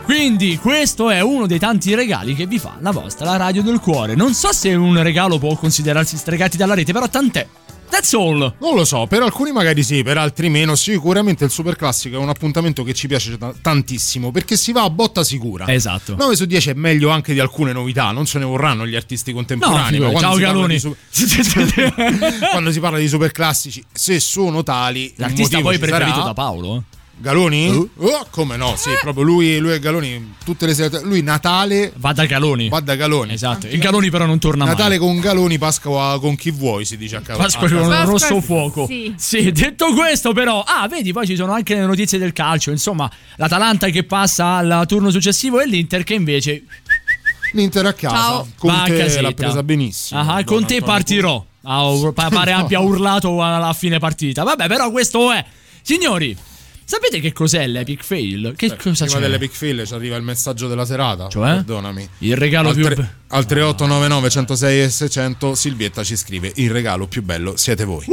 [0.04, 3.80] Quindi questo è uno dei tanti regali che vi fa la vostra la radio del
[3.80, 4.14] cuore.
[4.14, 7.48] Non so se un regalo può considerarsi stregati dalla rete, però tant'è
[8.12, 8.56] soul.
[8.60, 10.76] Non lo so, per alcuni magari sì, per altri meno.
[10.76, 14.84] Sicuramente il super classico è un appuntamento che ci piace t- tantissimo perché si va
[14.84, 15.72] a botta sicura.
[15.72, 16.16] Esatto.
[16.16, 18.12] 9 su 10 è meglio anche di alcune novità.
[18.12, 20.00] Non se ne vorranno gli artisti contemporanei.
[20.00, 20.78] No, ma quando ciao Galoni.
[20.78, 20.98] Super...
[22.52, 26.78] quando si parla di super classici, se sono tali, l'artista poi preferito da Paolo.
[26.78, 27.00] Eh?
[27.22, 27.90] Galoni?
[27.98, 28.74] Oh, come no?
[28.76, 30.34] Sì, proprio lui, lui e Galoni.
[30.44, 31.02] Tutte le sere.
[31.04, 31.94] Lui Natale.
[31.98, 32.68] Va da Galoni.
[32.68, 33.34] Va da Galoni.
[33.34, 33.68] Esatto.
[33.68, 35.08] Il Galoni però non torna Natale mai.
[35.08, 37.40] con Galoni, Pasqua con chi vuoi, si dice a casa.
[37.40, 38.90] Pasqua con un rosso fuoco.
[39.16, 39.52] sì.
[39.52, 42.72] detto questo, però, ah, vedi, poi ci sono anche le notizie del calcio.
[42.72, 46.64] Insomma, l'Atalanta che passa al turno successivo e l'Inter che invece.
[47.54, 48.16] L'Inter a casa.
[48.16, 48.48] Ciao.
[48.58, 49.22] Con Va a te casetta.
[49.22, 50.20] l'ha presa benissimo.
[50.22, 51.46] Ah, con te partirò.
[51.64, 54.44] Ah, pare ampia urlato alla fine partita.
[54.44, 55.46] Vabbè, però questo è.
[55.84, 56.36] Signori,
[56.92, 58.54] sapete che cos'è l'Epic Fail?
[58.58, 59.20] Che cosa Prima c'è?
[59.20, 61.30] dell'Epic Fail ci arriva il messaggio della serata.
[61.30, 61.54] Cioè?
[61.54, 62.10] Perdonami.
[62.20, 66.70] Il regalo al più tre- be- Al 3899 106 e 600 Silvietta ci scrive: Il
[66.70, 68.06] regalo più bello siete voi.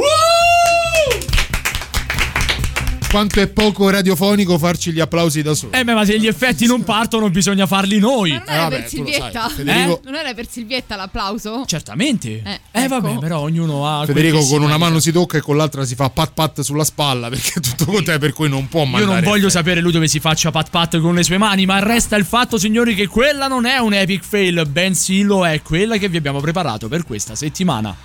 [3.09, 5.71] Quanto è poco radiofonico farci gli applausi da soli.
[5.75, 8.29] Eh, beh, ma se gli effetti non partono, bisogna farli noi.
[8.29, 9.49] Non era per Silvietta?
[9.49, 11.63] Federico- Non era per Silvietta l'applauso?
[11.65, 12.43] Certamente.
[12.45, 13.19] Eh, Eh, vabbè, ecco.
[13.19, 14.05] però ognuno ha.
[14.05, 17.29] Federico con una mano si tocca e con l'altra si fa pat pat sulla spalla
[17.33, 19.21] perché è tutto con te per cui non può Io mandare.
[19.21, 22.15] non voglio sapere lui dove si faccia pat pat con le sue mani, ma resta
[22.15, 26.09] il fatto, signori, che quella non è un epic fail, bensì lo è quella che
[26.09, 27.95] vi abbiamo preparato per questa settimana.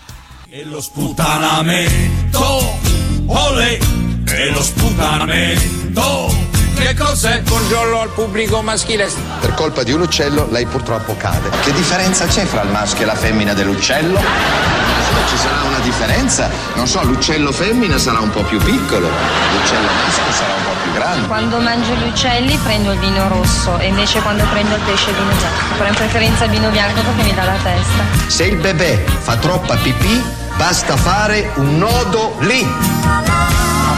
[0.48, 2.78] E lo sputanamento,
[3.26, 3.78] ole,
[4.26, 6.34] e lo sputanamento,
[6.76, 7.42] che cos'è?
[7.42, 9.10] Buongiorno al pubblico maschile.
[9.40, 11.50] Per colpa di un uccello lei purtroppo cade.
[11.62, 14.18] Che differenza c'è fra il maschio e la femmina dell'uccello?
[15.28, 16.50] Ci sarà una differenza?
[16.74, 20.92] Non so, l'uccello femmina sarà un po' più piccolo, l'uccello maschio sarà un po' più
[20.92, 21.26] grande.
[21.26, 25.16] Quando mangio gli uccelli prendo il vino rosso e invece quando prendo il pesce il
[25.16, 25.74] vino bianco.
[25.76, 28.04] Però in preferenza il vino bianco perché mi dà la testa.
[28.26, 30.22] Se il bebè fa troppa pipì,
[30.56, 32.62] basta fare un nodo lì.
[32.62, 33.22] A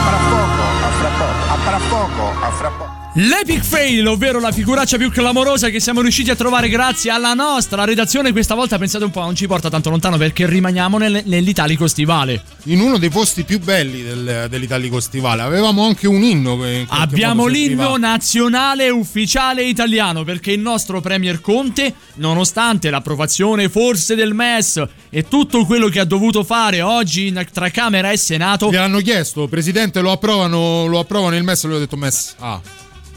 [0.05, 2.96] fra poco, a fra poco, a fra poco, a fra poco.
[3.19, 7.85] L'epic fail, ovvero la figuraccia più clamorosa che siamo riusciti a trovare grazie alla nostra
[7.87, 8.31] redazione.
[8.31, 12.43] Questa volta pensate un po', non ci porta tanto lontano perché rimaniamo nel- nell'Italico Stivale.
[12.65, 16.59] In uno dei posti più belli del- dell'Italico Stivale avevamo anche un inno.
[16.59, 24.35] Che Abbiamo l'inno nazionale ufficiale italiano perché il nostro Premier Conte, nonostante l'approvazione forse del
[24.35, 29.01] MES e tutto quello che ha dovuto fare oggi in- tra Camera e Senato, Gliel'hanno
[29.01, 31.65] chiesto, presidente, lo approvano, lo approvano il MES?
[31.65, 32.35] Lui ha detto MES.
[32.41, 32.61] Ah.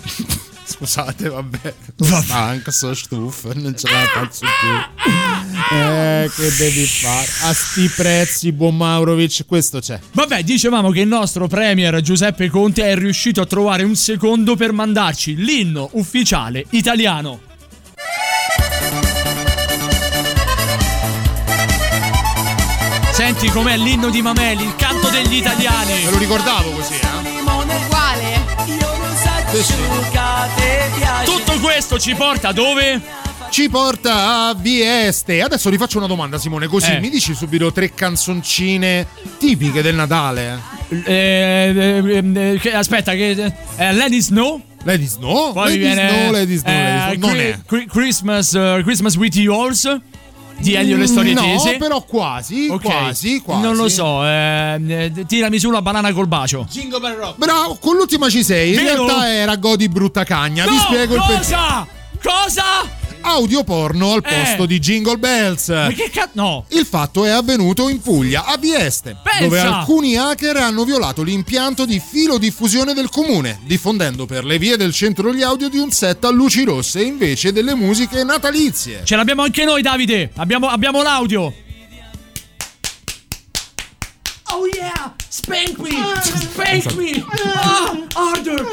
[0.69, 1.73] Scusate, vabbè.
[1.99, 5.75] Stanco, so stufo, non ce la faccio più.
[5.75, 7.27] Eh, che devi fare?
[7.41, 9.99] A sti prezzi, buon Maurovic, questo c'è.
[10.11, 14.71] Vabbè, dicevamo che il nostro Premier Giuseppe Conte è riuscito a trovare un secondo per
[14.71, 17.41] mandarci l'inno ufficiale italiano.
[23.11, 26.03] Senti com'è l'inno di Mameli, il canto degli italiani.
[26.05, 27.18] Me lo ricordavo così, eh?
[31.25, 33.01] Tutto questo ci porta dove?
[33.49, 35.41] Ci porta a Vieste.
[35.41, 36.67] Adesso rifaccio una domanda, Simone.
[36.67, 36.99] Così Eh.
[36.99, 39.07] mi dici subito tre canzoncine
[39.39, 40.59] tipiche del Natale?
[40.89, 41.01] Eh,
[41.75, 42.23] eh,
[42.53, 43.31] eh, che- aspetta, che.
[43.75, 44.61] Eh, Lady Snow.
[44.83, 45.51] Lady Snow?
[45.53, 46.09] Poi Lady viene.
[46.09, 47.29] Snow, Lady Snow, Lady Snow.
[47.29, 47.59] Non è.
[47.87, 49.97] Christmas, eh, Christmas with Yours.
[50.59, 51.77] Di Elio le storie Mm, no, tese.
[51.77, 52.81] però quasi, Ok.
[52.81, 53.61] quasi, quasi.
[53.61, 56.67] Non lo so, eh, eh, tirami su la banana col bacio.
[56.69, 57.37] Jingle Bell Rock.
[57.37, 58.73] Bravo, con l'ultima ci sei.
[58.75, 59.05] In Vero?
[59.05, 60.65] realtà era Godi brutta cagna.
[60.65, 61.37] Vi No, spiego il perché.
[61.37, 61.87] cosa?
[62.21, 62.63] Cosa?
[63.21, 64.29] Audio porno al Eh.
[64.43, 65.67] posto di Jingle Bells.
[65.69, 66.29] Ma che cazzo?
[66.33, 66.65] No.
[66.69, 69.39] Il fatto è avvenuto in Puglia, a Vieste, Pensa!
[69.43, 74.93] dove alcuni hacker hanno violato l'impianto di filodiffusione del comune, diffondendo per le vie del
[74.93, 79.01] centro gli audio di un set a luci rosse invece delle musiche natalizie.
[79.03, 80.31] Ce l'abbiamo anche noi, Davide.
[80.37, 81.53] Abbiamo, abbiamo l'audio.
[84.51, 84.88] Oh yeah!
[85.27, 85.89] Spank me!
[86.21, 87.23] Spank me!
[87.55, 88.65] Ah, order!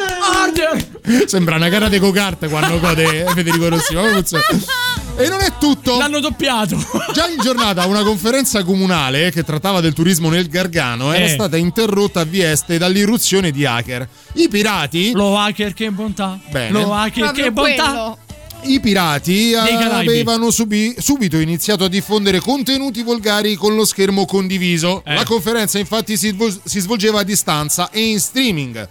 [0.43, 1.27] Order!
[1.29, 3.95] Sembra una gara di go-kart quando code Federico Rossi.
[5.19, 5.97] E non è tutto.
[5.99, 6.77] L'hanno doppiato.
[7.13, 11.29] Già in giornata una conferenza comunale che trattava del turismo nel Gargano era Eh.
[11.29, 14.07] stata interrotta a Vieste dall'irruzione di hacker.
[14.35, 16.39] I pirati, Lo hacker, che bontà.
[16.51, 16.71] Bene.
[16.71, 17.85] Lo hacker, Proprio che bontà.
[17.85, 18.19] quello.
[18.67, 20.09] I pirati Caraibi.
[20.11, 25.03] avevano subi- subito iniziato a diffondere contenuti volgari con lo schermo condiviso.
[25.05, 25.15] Eh.
[25.15, 28.89] La conferenza infatti si, svol- si svolgeva a distanza e in streaming.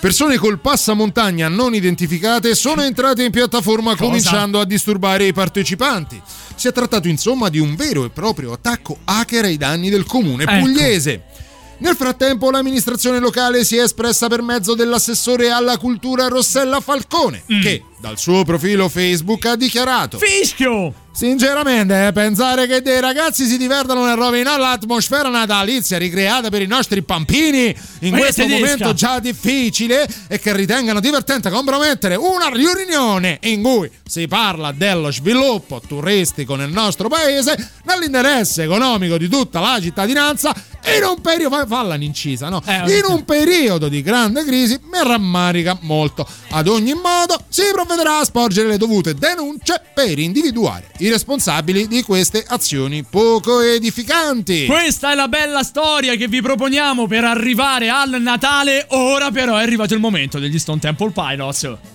[0.00, 6.20] Persone col passamontagna non identificate sono entrate in piattaforma cominciando a disturbare i partecipanti.
[6.56, 10.42] Si è trattato insomma di un vero e proprio attacco hacker ai danni del comune
[10.42, 10.58] Ecco.
[10.58, 11.22] pugliese.
[11.78, 17.60] Nel frattempo l'amministrazione locale si è espressa per mezzo dell'assessore alla cultura Rossella Falcone, Mm.
[17.60, 20.92] che dal suo profilo Facebook ha dichiarato Fischio!
[21.14, 26.66] Sinceramente, eh, pensare che dei ragazzi si divertano nel rovinare l'atmosfera natalizia ricreata per i
[26.66, 27.66] nostri pampini
[28.00, 33.90] in Ma questo momento già difficile e che ritengano divertente compromettere una riunione in cui
[34.08, 40.54] si parla dello sviluppo turistico nel nostro paese nell'interesse economico di tutta la cittadinanza
[40.96, 42.60] In un periodo, fa- falla un'incisa, no?
[42.66, 46.26] Eh, In un periodo di grande crisi mi rammarica molto.
[46.50, 47.62] Ad ogni modo, si
[47.92, 54.64] provvederà a sporgere le dovute denunce per individuare i responsabili di queste azioni poco edificanti.
[54.64, 58.86] Questa è la bella storia che vi proponiamo per arrivare al Natale.
[58.90, 61.91] Ora però è arrivato il momento degli Stone Temple Pilots.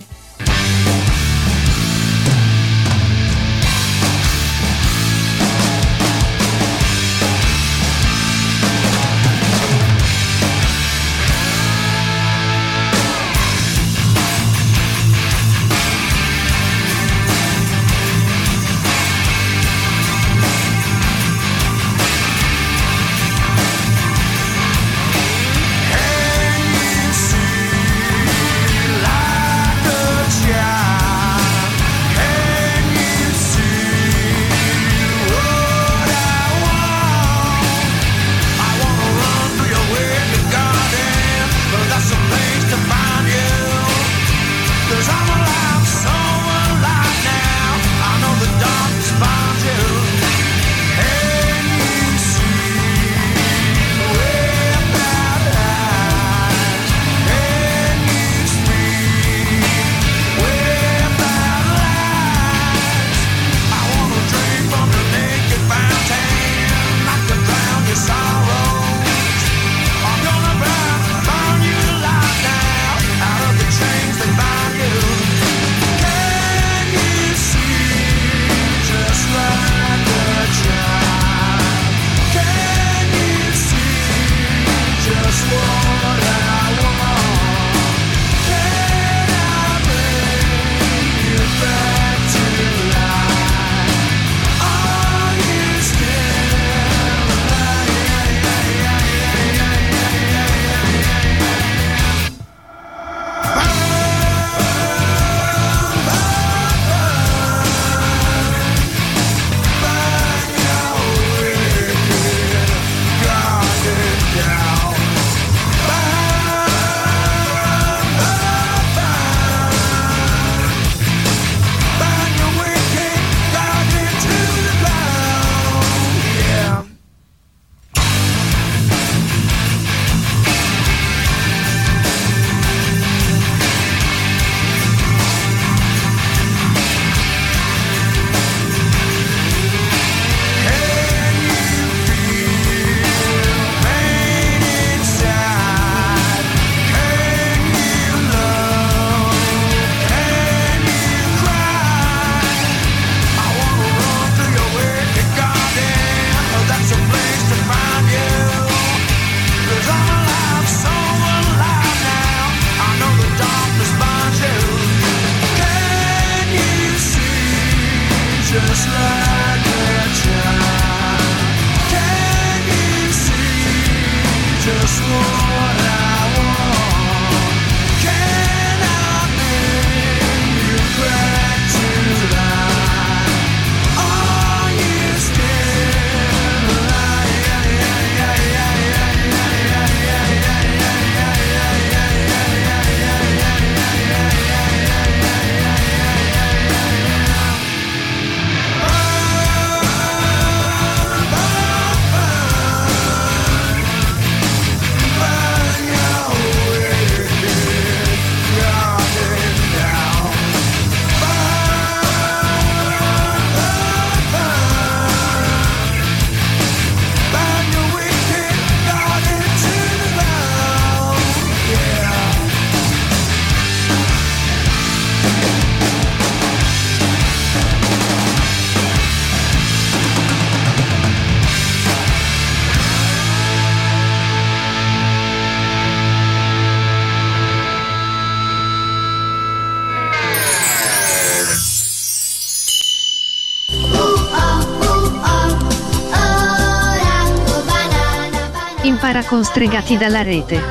[249.44, 250.62] Stregati dalla rete.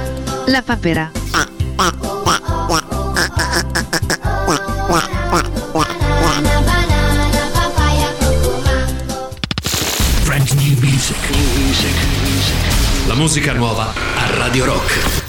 [0.47, 1.11] La papera.
[10.25, 11.17] Brand new music.
[13.07, 15.26] La musica nuova a Radio Rock.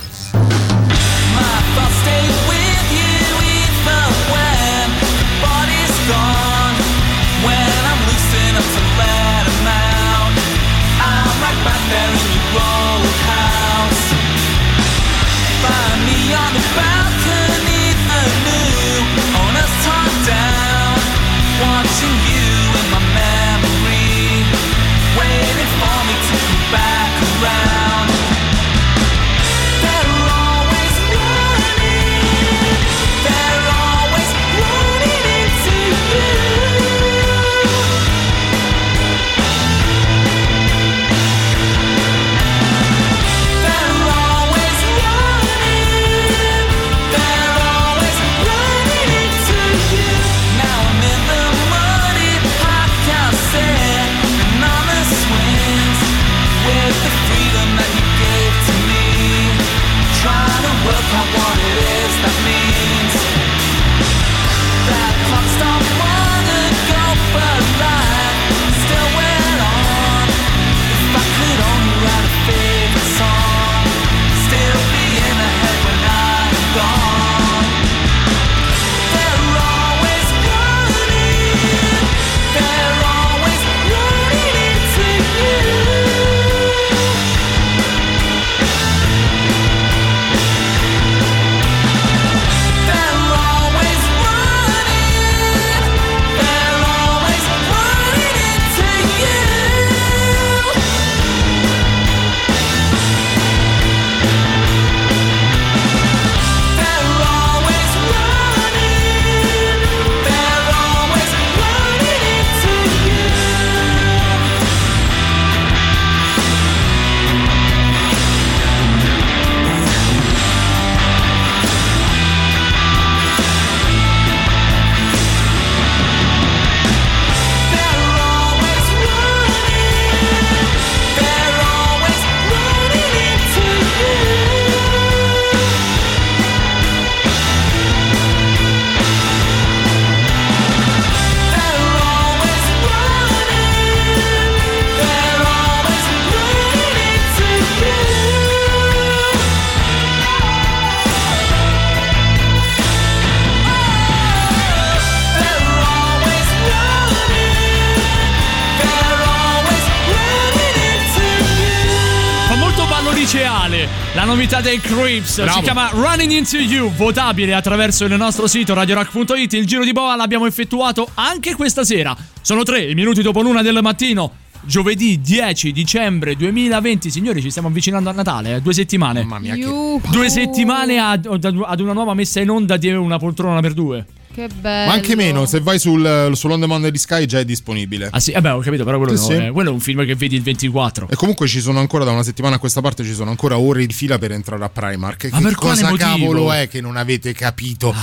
[164.57, 165.57] Novità dei Creeps Bravo.
[165.57, 169.53] si chiama Running Into You, votabile attraverso il nostro sito radiorock.it.
[169.53, 172.15] Il giro di boa l'abbiamo effettuato anche questa sera.
[172.41, 174.31] Sono tre i minuti dopo l'una del mattino.
[174.63, 179.21] Giovedì 10 dicembre 2020, signori, ci stiamo avvicinando a Natale, eh, due settimane.
[179.21, 180.01] Mamma mia, Yuhu.
[180.09, 184.05] Due settimane ad, ad una nuova messa in onda di una poltrona per due.
[184.37, 184.89] Che bello.
[184.89, 188.09] Ma anche meno, se vai sul, sull'on demand di Sky già è disponibile.
[188.11, 189.45] Ah sì, vabbè, ho capito, però quello, Sì, no, sì.
[189.47, 191.07] eh, quello è un film che vedi il 24.
[191.09, 193.83] E comunque ci sono ancora da una settimana a questa parte ci sono ancora ore
[193.87, 195.29] di fila per entrare a Primark.
[195.31, 196.07] Ma che per quale cosa motivo?
[196.07, 197.95] cavolo è che non avete capito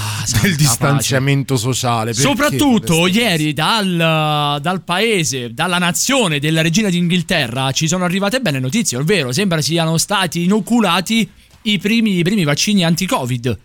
[0.43, 2.11] del distanziamento sociale?
[2.11, 8.59] Perché Soprattutto ieri dal, dal paese, dalla nazione della regina d'Inghilterra ci sono arrivate belle
[8.59, 11.31] notizie, ovvero sembra siano stati inoculati
[11.63, 13.59] i primi, i primi vaccini anti-Covid.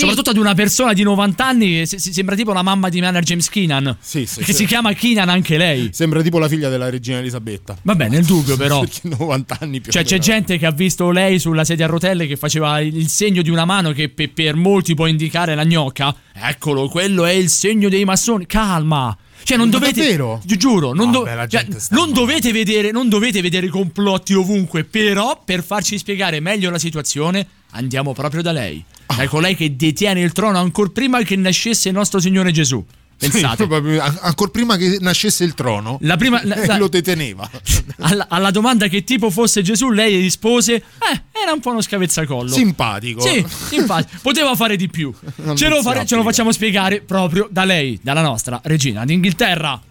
[0.00, 3.00] Soprattutto ad una persona di 90 anni che se- se- sembra tipo la mamma di
[3.00, 3.96] Maynard James Keenan.
[4.00, 4.54] Sì, sì, che sì.
[4.54, 5.90] si chiama Keenan anche lei.
[5.92, 7.76] Sembra tipo la figlia della regina Elisabetta.
[7.82, 8.80] Vabbè, nel dubbio però.
[8.80, 12.26] Perché 90 anni più Cioè, c'è gente che ha visto lei sulla sedia a rotelle
[12.26, 16.14] che faceva il segno di una mano che pe- per molti può indicare la gnocca.
[16.32, 18.46] Eccolo, quello è il segno dei massoni.
[18.46, 19.16] Calma.
[19.42, 20.00] Cioè, non dovete.
[20.00, 20.40] davvero?
[20.44, 24.84] Gi- Giuro, non, do- Vabbè, la cioè, non dovete vedere, non dovete vedere complotti ovunque.
[24.84, 28.84] Però, per farci spiegare meglio la situazione, andiamo proprio da lei.
[29.16, 32.84] Da colei che detiene il trono ancora prima che nascesse il nostro Signore Gesù.
[33.18, 33.66] Pensate.
[33.68, 37.48] Sì, ancora prima che nascesse il trono, La prima- la- la- lo deteneva.
[38.00, 42.50] alla, alla domanda che tipo fosse Gesù, lei rispose: Eh, era un po' uno scavezzacollo.
[42.50, 43.20] Simpatico.
[43.20, 45.12] Sì, infatti, poteva fare di più.
[45.54, 49.82] Ce lo, fare- ce lo facciamo spiegare proprio da lei, dalla nostra regina d'Inghilterra.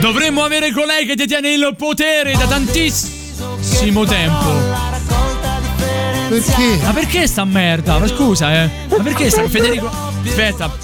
[0.00, 4.48] Dovremmo avere colei che detiene il potere da tantissimo tempo.
[6.28, 6.78] Perché?
[6.82, 7.98] Ma perché sta merda?
[7.98, 8.70] Ma scusa, eh.
[8.88, 9.90] Ma perché sta Federico?
[10.24, 10.74] Aspetta.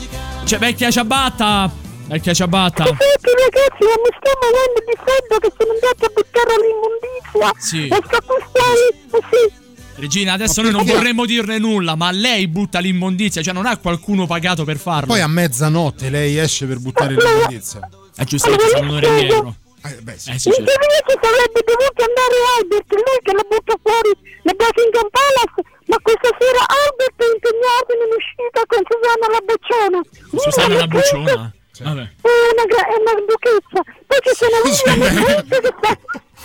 [0.44, 1.72] Cioè, vecchia ciabatta.
[2.08, 2.84] Vecchia ciabatta.
[2.84, 7.52] Senti ragazzi, ma mi sto morendo di freddo che sono andati a buttare l'immondizia.
[7.58, 7.88] Sì.
[7.88, 9.64] E sto costando, sì.
[9.98, 14.26] Regina, adesso noi non vorremmo dirne nulla, ma lei butta l'immondizia, cioè non ha qualcuno
[14.26, 15.06] pagato per farlo.
[15.06, 17.88] Poi a mezzanotte lei esce per buttare l'immondizia.
[18.18, 19.54] Eh, giustamente, sono un'ora indietro.
[19.86, 20.30] Eh, beh, sì.
[20.30, 21.12] Eh, sì, In certo.
[21.20, 24.12] sarebbe dovuto andare Albert, lui che la butta fuori
[24.42, 30.00] da Buckingham Palace, ma questa sera Albert è impegnato in un'uscita con Susanna la Bocciona.
[30.42, 31.52] Susanna la bocciona.
[31.76, 32.02] Vabbè.
[32.02, 33.78] È una, gra- è una duchessa.
[34.08, 35.92] Poi ci sono William e che sta...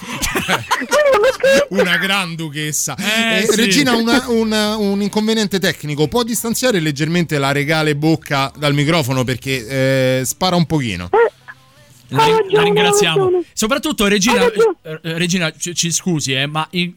[1.70, 2.96] Una gran duchessa.
[2.98, 3.56] Eh, Eh, sì.
[3.56, 6.08] Regina, una- una- un inconveniente tecnico.
[6.08, 11.08] Può distanziare leggermente la regale bocca dal microfono perché eh, spara un pochino.
[11.12, 11.30] Ri-
[12.12, 13.44] la ragione, ha ringraziamo.
[13.54, 16.94] Soprattutto, Regina, eh, eh, Regina ci, ci scusi, eh, ma in-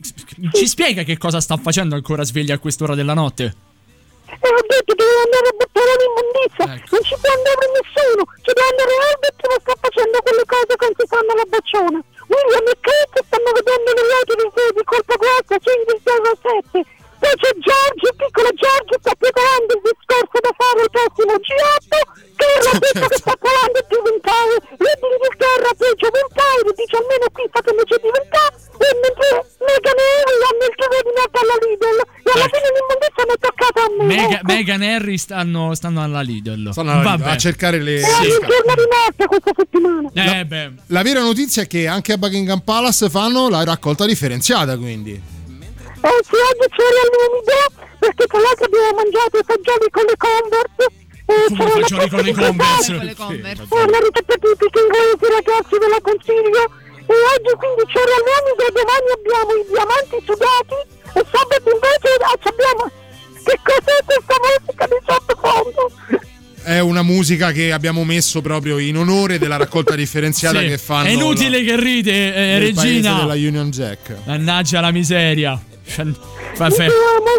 [0.52, 3.44] ci spiega che cosa sta facendo ancora sveglia a quest'ora della notte?
[3.44, 6.64] E ho detto che devo andare a buttare l'immondizia.
[6.74, 6.96] Ecco.
[6.96, 8.22] Non ci può andare nessuno.
[8.42, 12.00] Ci deve andare Albert che sta facendo quelle cose con Susanna la Bocciona.
[12.24, 17.03] William e Kate stanno vedendo le auto di, di colpa guardia, c'è Inghilterra 7.
[17.24, 21.92] Poi c'è Giorgio, il piccolo Giorgio sta preparando il discorso da fare il prossimo G8.
[22.36, 24.54] Che era detto che sta parlando di diventare
[24.84, 28.54] re d'Inghilterra peggio vent'anni, dice almeno qui fatemici diventare.
[28.84, 29.28] E mentre
[29.64, 31.98] Meghan e Harry hanno il giorno di notte alla Lidl.
[32.04, 32.54] E alla Ecco.
[32.54, 34.04] fine l'immondizia mi è toccata a me.
[34.04, 34.52] Mega- ecco.
[34.52, 36.64] Megan e Harry stanno, stanno alla Lidl.
[36.76, 37.30] Stanno alla- Vabbè.
[37.30, 37.94] a cercare le.
[38.04, 40.06] È il giorno di notte questa settimana.
[40.12, 40.70] Eh, beh.
[40.92, 45.32] La vera notizia è che anche a Buckingham Palace fanno la raccolta differenziata, quindi.
[46.04, 47.56] Eh sì, oggi c'era l'umido,
[47.96, 50.84] perché tra l'altro abbiamo mangiato i fagioli con le Converse.
[51.24, 52.92] E Come c'era una fagioli con le di Converse?
[52.92, 53.62] Con le Converse.
[53.64, 56.62] Eh, l'avete tutti inglesi ragazzi, ve la consiglio.
[57.08, 60.78] E oggi quindi c'era l'umido e domani abbiamo i diamanti sudati
[61.16, 62.82] e sabato invece ah, abbiamo...
[63.44, 65.82] Che cos'è questa musica di sottofondo?
[66.64, 71.08] È una musica che abbiamo messo proprio in onore della raccolta differenziata Sì, che fanno.
[71.08, 73.14] È inutile che ride, eh, paese Regina.
[73.20, 74.16] della Union Jack.
[74.24, 75.60] Mannaggia la miseria.
[75.84, 76.12] Siamo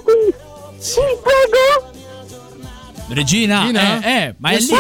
[0.04, 0.34] qui.
[0.78, 1.94] Sì, prego.
[3.10, 4.02] Regina, Regina?
[4.02, 4.74] Eh, eh, ma è lì,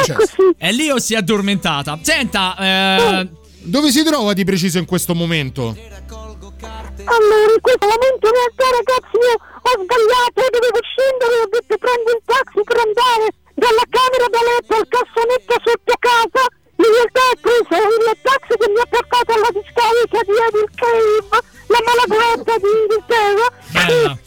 [0.57, 1.99] è lì o si è addormentata?
[2.01, 3.29] Senta, eh,
[3.65, 5.73] Dove si trova di preciso in questo momento?
[5.73, 11.73] Allora, in questo momento in realtà ragazzi io ho sbagliato, io dovevo scendere, ho detto
[11.81, 13.25] prendo il taxi per andare
[13.57, 16.45] dalla camera da letto al cassonetto sotto casa.
[16.77, 21.41] In realtà ho preso il taxi che mi ha portato alla discarica di Evil Cave,
[21.67, 23.47] la malaguarda di Inghilterra.
[23.71, 24.17] bella.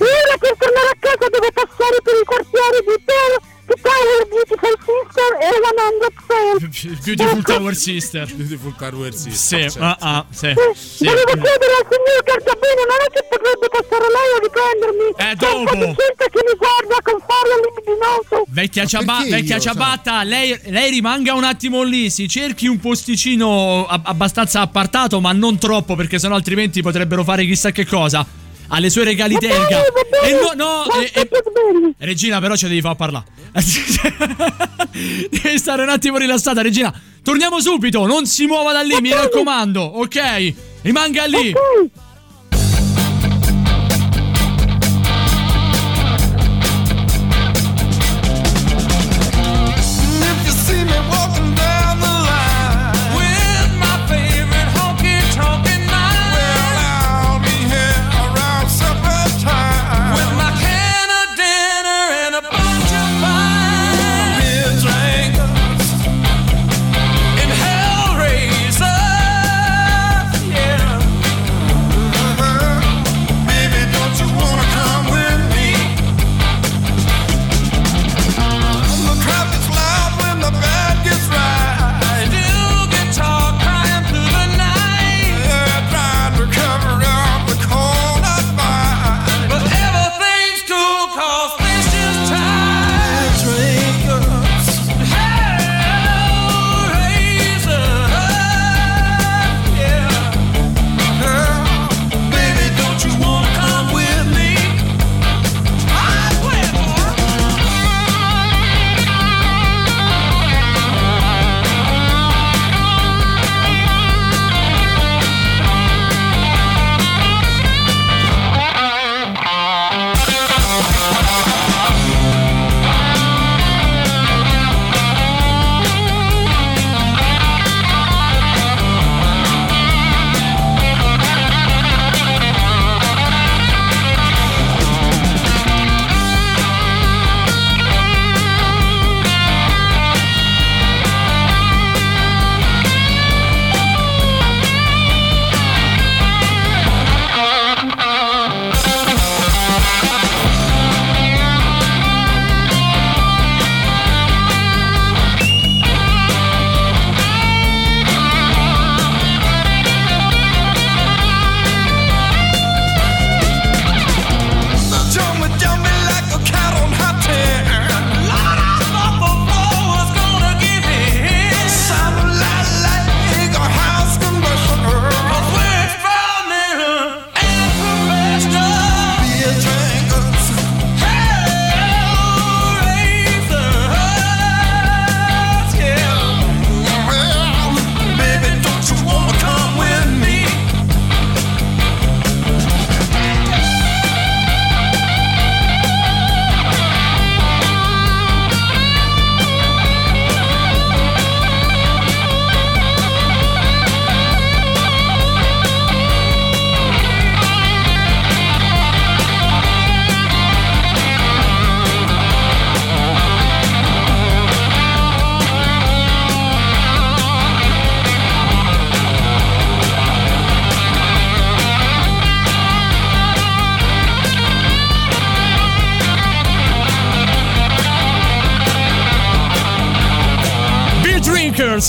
[0.00, 3.40] E ora per tornare a casa devo passare per i quartieri di di
[3.80, 5.60] Tower Beautiful Sister e
[6.70, 8.34] 100 Beautiful Tower Sister.
[8.34, 9.70] Beautiful Tower Sister.
[9.70, 10.52] Sì, ah, ah, sì.
[10.74, 11.04] sì.
[11.04, 15.08] Volevo chiedere al signor Cartabene, non è che potrebbe passare lei a riprendermi?
[15.16, 15.76] Eh, dopo.
[15.78, 18.44] gente che mi guarda con fare libidinoso.
[18.48, 23.86] Vecchia, ciaba- vecchia io, ciabatta, lei, lei rimanga un attimo lì, si cerchi un posticino
[23.86, 28.26] ab- abbastanza appartato, ma non troppo, perché sennò altrimenti potrebbero fare chissà che cosa.
[28.72, 29.82] Alle sue regali telga.
[30.22, 31.28] E no, no, e- e-
[31.98, 33.24] Regina, però ci devi far parlare.
[35.30, 36.92] devi stare un attimo rilassata, Regina.
[37.22, 40.54] Torniamo subito, non si muova da lì, mi raccomando, ok?
[40.82, 41.52] Rimanga lì.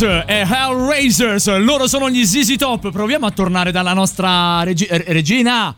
[0.02, 2.92] E Hellraisers, loro sono gli ZZ Top.
[2.92, 5.76] Proviamo a tornare dalla nostra regi- eh, regina.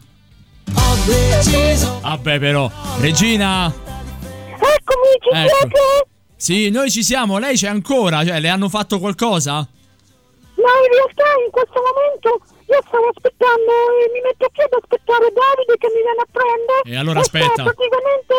[2.01, 3.67] Vabbè, però, regina.
[3.67, 5.55] Eccomi, ci Ecco.
[5.59, 6.07] siete?
[6.37, 7.37] Sì, noi ci siamo.
[7.37, 8.23] Lei c'è ancora?
[8.25, 9.55] Cioè, le hanno fatto qualcosa?
[9.55, 15.25] No, in realtà in questo momento io stavo aspettando e mi metto qui ad aspettare
[15.35, 16.81] Davide che mi viene a prendere.
[16.85, 17.63] E allora aspetta.
[17.63, 18.35] praticamente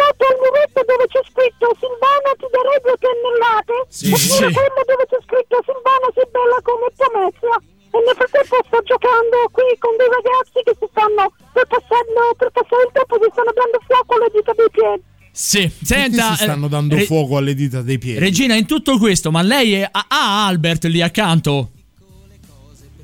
[0.00, 3.76] sotto il muretto dove c'è scritto Silvana ti darei due pennellate.
[3.92, 4.56] Sì, oppure sì.
[4.56, 6.88] quello dove c'è scritto Silvana sei bella come
[7.20, 7.52] mezza.
[7.90, 12.06] E nel frattempo sto giocando qui con dei ragazzi che si stanno per passare,
[12.38, 15.02] per passare il tempo si stanno dando fuoco alle dita dei piedi.
[15.32, 16.34] Sì, senta.
[16.34, 18.18] si stanno eh, dando Re- fuoco alle dita dei piedi.
[18.18, 21.70] Regina, in tutto questo, ma lei è- ha, ha Albert lì accanto?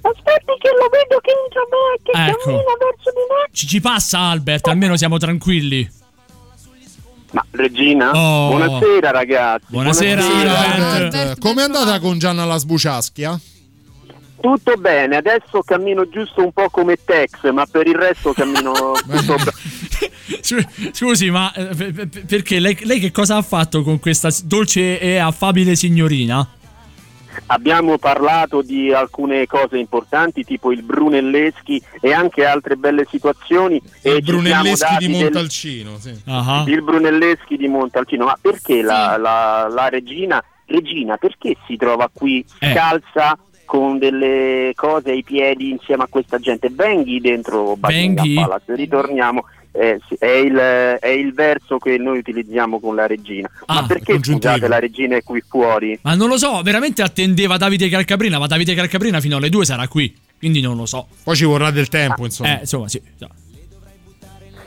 [0.06, 2.44] Aspetti che lo vedo che entra me, che Ecco.
[2.44, 3.48] cammina verso di me.
[3.50, 5.88] Ci, ci passa Albert, almeno siamo tranquilli.
[7.36, 8.12] Ma Regina?
[8.12, 8.48] Oh.
[8.56, 9.66] Buonasera ragazzi.
[9.68, 11.14] Buonasera, Albert.
[11.14, 13.38] Eh, Com'è andata con Gianna la Sbuciaschia?
[14.40, 18.72] Tutto bene, adesso cammino giusto un po' come Tex, ma per il resto cammino
[19.06, 20.90] tutto bene.
[20.92, 24.98] Scusi, ma eh, per- per- perché lei, lei che cosa ha fatto con questa dolce
[24.98, 26.46] e affabile signorina?
[27.46, 33.80] Abbiamo parlato di alcune cose importanti, tipo il Brunelleschi e anche altre belle situazioni.
[34.02, 36.14] e Il Brunelleschi di del- Montalcino, sì.
[36.26, 36.64] Ah.
[36.66, 38.24] Il Brunelleschi di Montalcino.
[38.24, 42.72] Ma perché la, la- la regina, regina, perché si trova qui Eh.
[42.72, 46.68] scalza con delle cose ai piedi insieme a questa gente?
[46.70, 48.34] Venghi dentro Buckingham?
[48.34, 49.44] Palace, ritorniamo.
[49.78, 53.50] Eh, sì, è, il, è il verso che noi utilizziamo con la regina.
[53.66, 55.98] Ah, Ma perché scusate la regina è qui fuori?
[56.02, 59.86] Ma non lo so, veramente attendeva Davide Calcabrina, ma Davide Calcabrina fino alle 2 sarà
[59.88, 61.06] qui, quindi non lo so.
[61.22, 62.56] Poi ci vorrà del tempo, insomma.
[62.56, 63.00] Eh, insomma, sì.
[63.16, 63.28] già.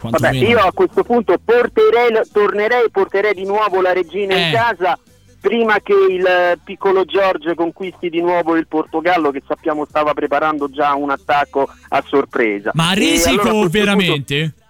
[0.01, 4.45] Vabbè, io a questo punto porterei, tornerei, porterei di nuovo la regina Eh.
[4.45, 4.97] in casa
[5.41, 10.93] prima che il piccolo George conquisti di nuovo il Portogallo che sappiamo stava preparando già
[10.95, 12.71] un attacco a sorpresa.
[12.73, 14.39] Ma a risico allora a veramente?
[14.39, 14.67] punto-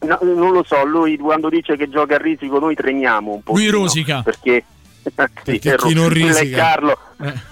[0.00, 3.52] no, non lo so, lui quando dice che gioca a risico noi tremiamo un po'.
[3.52, 4.22] Lui rosica.
[4.22, 4.64] Perché,
[5.14, 6.98] Perché è chi non risica- Carlo.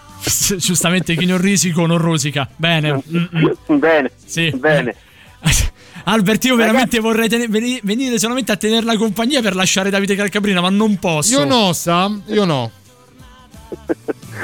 [0.57, 2.49] Giustamente chi non risico non rosica.
[2.57, 3.03] Bene.
[3.11, 3.78] Mm-mm.
[3.78, 4.11] Bene.
[4.24, 4.51] Sì.
[4.51, 4.94] Bene.
[6.05, 10.14] Albert, io veramente vorrei tene- veni- venire solamente a tenere la compagnia per lasciare Davide
[10.16, 11.38] Calcabrina, ma non posso.
[11.38, 12.11] Io no, sa?
[12.26, 12.70] Io no.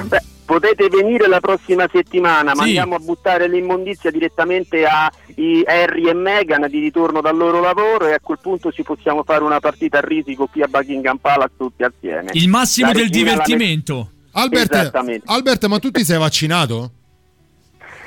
[0.04, 0.22] Beh,
[0.58, 2.68] potete venire la prossima settimana, ma Sì.
[2.68, 8.06] andiamo a buttare l'immondizia direttamente a i Harry e Meghan di ritorno dal loro lavoro
[8.06, 11.52] e a quel punto ci possiamo fare una partita a risico qui a Buckingham Palace
[11.56, 12.30] tutti assieme.
[12.34, 14.10] Il massimo La del divertimento.
[14.36, 15.24] Albert, Esattamente.
[15.26, 16.90] Albert, ma tu ti sei vaccinato?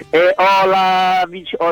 [0.10, 1.28] E ho la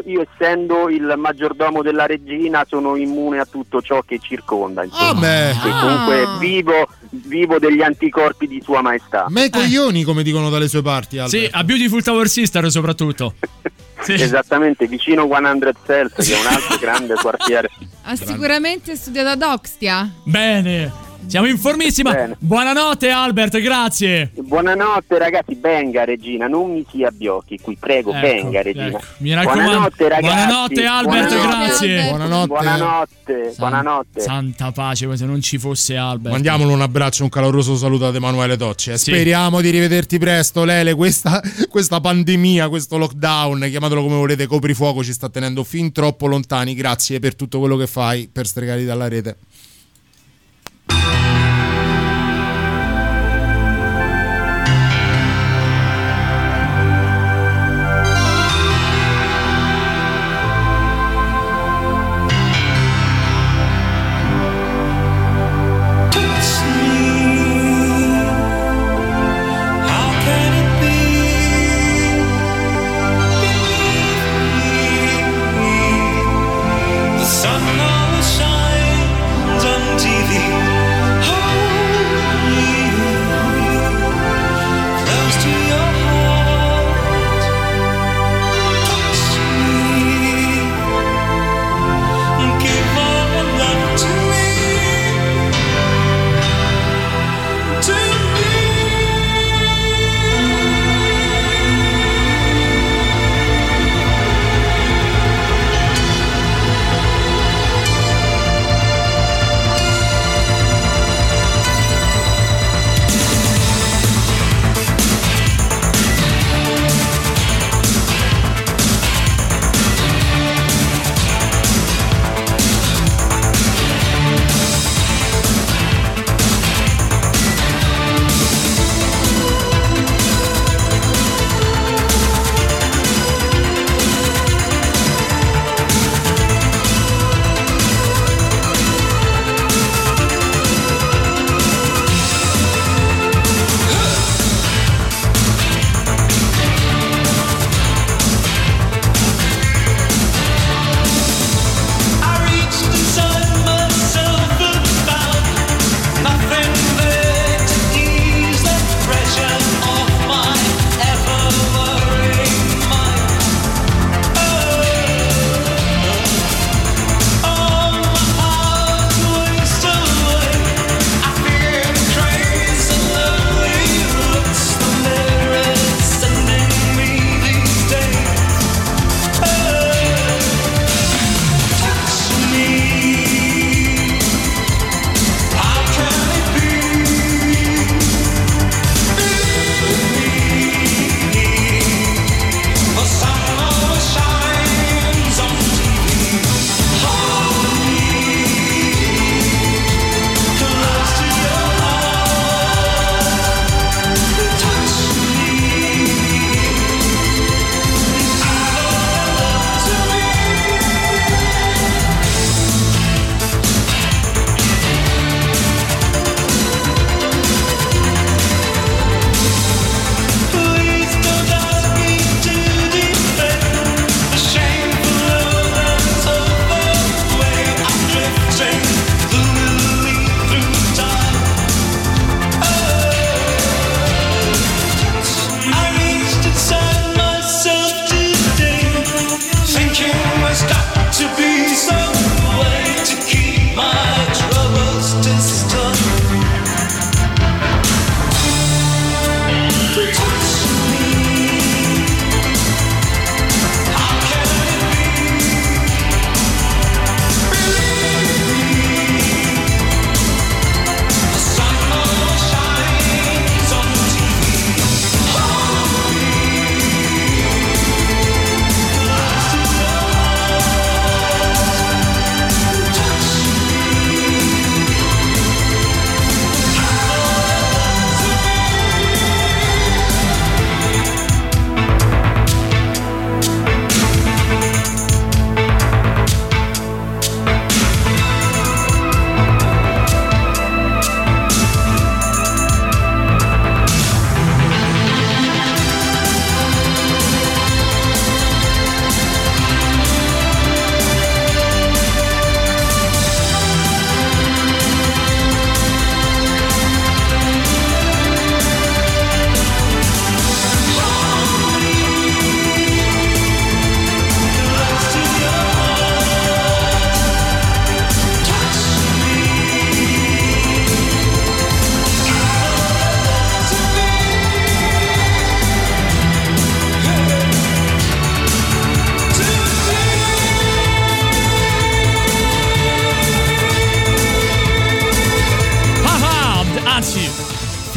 [0.05, 4.83] io essendo il maggiordomo della regina sono immune a tutto ciò che circonda.
[4.83, 5.09] Insomma.
[5.09, 5.49] Ah, beh.
[5.49, 9.25] E comunque vivo, vivo degli anticorpi di sua maestà.
[9.29, 11.43] Me coglioni, come dicono dalle sue parti, Albert.
[11.43, 13.33] Sì, a Beautiful Tower Sister soprattutto.
[14.07, 17.69] Esattamente, vicino 100 Cells, che è un altro grande quartiere.
[18.03, 20.09] Ha sicuramente studiato ad Oxtia.
[20.23, 21.04] Bene.
[21.27, 22.11] Siamo informissimi.
[22.11, 22.35] Bene.
[22.39, 24.31] Buonanotte Albert, grazie.
[24.35, 28.85] Buonanotte ragazzi, venga Regina, non mi si abbiocchi qui, prego, Ecco, venga Regina.
[28.87, 29.01] ecco.
[29.17, 29.63] Mi raccomando.
[29.63, 30.45] Buonanotte ragazzi.
[30.45, 32.09] Buonanotte, Albert, grazie.
[32.09, 32.47] Buonanotte.
[32.47, 34.21] Buonanotte, buonanotte.
[34.21, 36.31] Santa pace, se non ci fosse Albert.
[36.33, 38.91] Mandiamolo un abbraccio, un caloroso saluto ad Emanuele Docci.
[38.91, 39.11] Sì.
[39.11, 40.93] Speriamo di rivederti presto, Lele.
[40.93, 46.75] Questa, questa pandemia, questo lockdown, chiamatelo come volete, coprifuoco ci sta tenendo fin troppo lontani.
[46.75, 49.37] Grazie per tutto quello che fai per stregare dalla rete.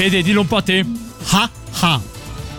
[0.08, 0.82] Fede, dillo un po' a te.
[1.32, 2.00] Ha ha.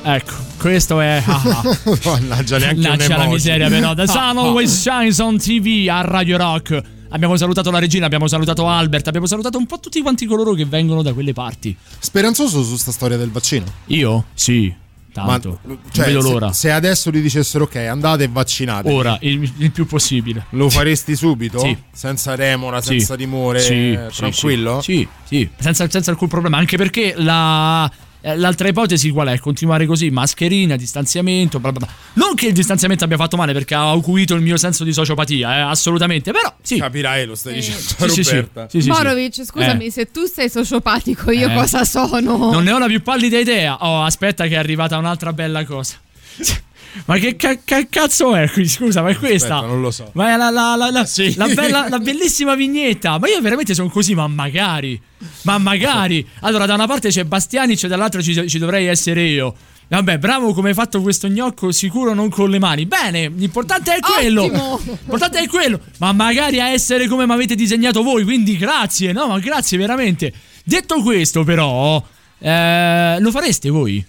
[0.04, 1.24] Ecco, questo è.
[1.26, 1.64] ah, ah.
[2.06, 3.90] Mannaggia, neanche Mannaggia la miseria, però.
[3.90, 4.42] Ah, Sun ah.
[4.42, 6.80] Always Shines on TV a Radio Rock.
[7.10, 10.66] Abbiamo salutato la regina, abbiamo salutato Albert, abbiamo salutato un po' tutti quanti coloro che
[10.66, 11.76] vengono da quelle parti.
[11.98, 13.66] Speranzoso su sta storia del vaccino.
[13.88, 14.26] Io?
[14.36, 14.72] Sì,
[15.12, 15.60] tanto.
[15.64, 16.54] Ma, cioè, vedo se- l'ora.
[16.54, 18.92] Se, adesso gli dicessero ok, andate e vaccinate.
[18.92, 20.46] Ora, il, il più possibile.
[20.52, 21.60] Lo faresti subito?
[21.60, 21.78] Sì.
[21.92, 24.82] Senza remora, senza timore, Sì, eh, sì, tranquillo?
[24.82, 26.58] Sì, sì, senza, senza alcun problema.
[26.58, 27.92] Anche perché la.
[28.22, 29.40] Eh, L'altra ipotesi qual è?
[29.40, 31.94] Continuare così, mascherina, distanziamento, bla bla bla.
[32.14, 35.58] Non che il distanziamento abbia fatto male perché ha acuito il mio senso di sociopatia,
[35.58, 36.78] eh, assolutamente, però sì.
[36.78, 38.36] Capirai, lo stai dicendo Sì, sì, sì.
[38.36, 38.68] Roberta.
[38.70, 38.90] Sì, sì, sì.
[38.90, 39.92] Morovic, scusami, Eh.
[39.92, 41.54] se tu sei sociopatico, io Eh.
[41.54, 42.52] cosa sono?
[42.52, 43.78] Non ne ho la più pallida idea.
[43.80, 45.96] Oh, aspetta, che è arrivata un'altra bella cosa.
[47.06, 48.68] Ma che ca- ca- cazzo è qui?
[48.68, 49.56] Scusa, ma è questa?
[49.58, 50.10] Aspetta, non lo so.
[50.14, 53.18] Ma è la, la- la- la- la bella- la bellissima vignetta.
[53.20, 55.00] Ma io veramente sono così, ma magari.
[55.44, 56.26] Ma magari.
[56.42, 59.56] Allora, da una parte c'è Bastianic, dall'altra ci, ci dovrei essere io.
[59.92, 62.86] Vabbè, bravo come hai fatto questo gnocco, sicuro non con le mani.
[62.86, 64.44] Bene, l'importante è quello.
[64.44, 64.80] Ottimo.
[64.86, 65.80] L'importante è quello.
[65.98, 69.28] Ma magari a essere come mi avete disegnato voi, quindi grazie, no?
[69.28, 70.32] Ma grazie veramente.
[70.64, 72.04] Detto questo, però,
[72.38, 74.06] eh, lo fareste voi?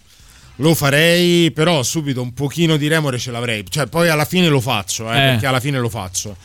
[0.60, 3.64] Lo farei, però subito un pochino di remore ce l'avrei.
[3.68, 5.20] Cioè, poi alla fine lo faccio, eh, Eh.
[5.30, 6.36] perché alla fine lo faccio.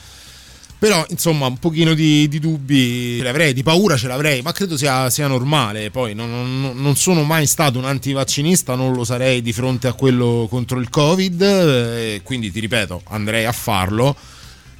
[0.77, 4.77] Però, insomma, un pochino di, di dubbi ce l'avrei, di paura ce l'avrei, ma credo
[4.77, 5.89] sia, sia normale.
[5.89, 6.29] Poi non,
[6.61, 10.79] non- non sono mai stato un antivaccinista, non lo sarei di fronte a quello contro
[10.79, 14.15] il Covid, eh, quindi ti ripeto, andrei a farlo.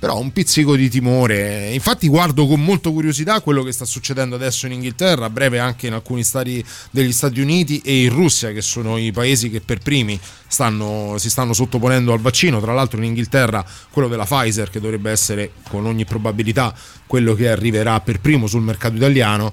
[0.06, 1.72] Però un pizzico di timore.
[1.74, 5.88] Infatti, guardo con molta curiosità quello che sta succedendo adesso in Inghilterra, a breve anche
[5.88, 9.80] in alcuni stati degli Stati Uniti e in Russia, che sono i paesi che per
[9.80, 12.62] primi stanno- si stanno sottoponendo al vaccino.
[12.62, 16.72] Tra l'altro, in Inghilterra quello della Pfizer, che dovrebbe essere con ogni probabilità
[17.08, 19.52] quello che arriverà per primo sul mercato italiano.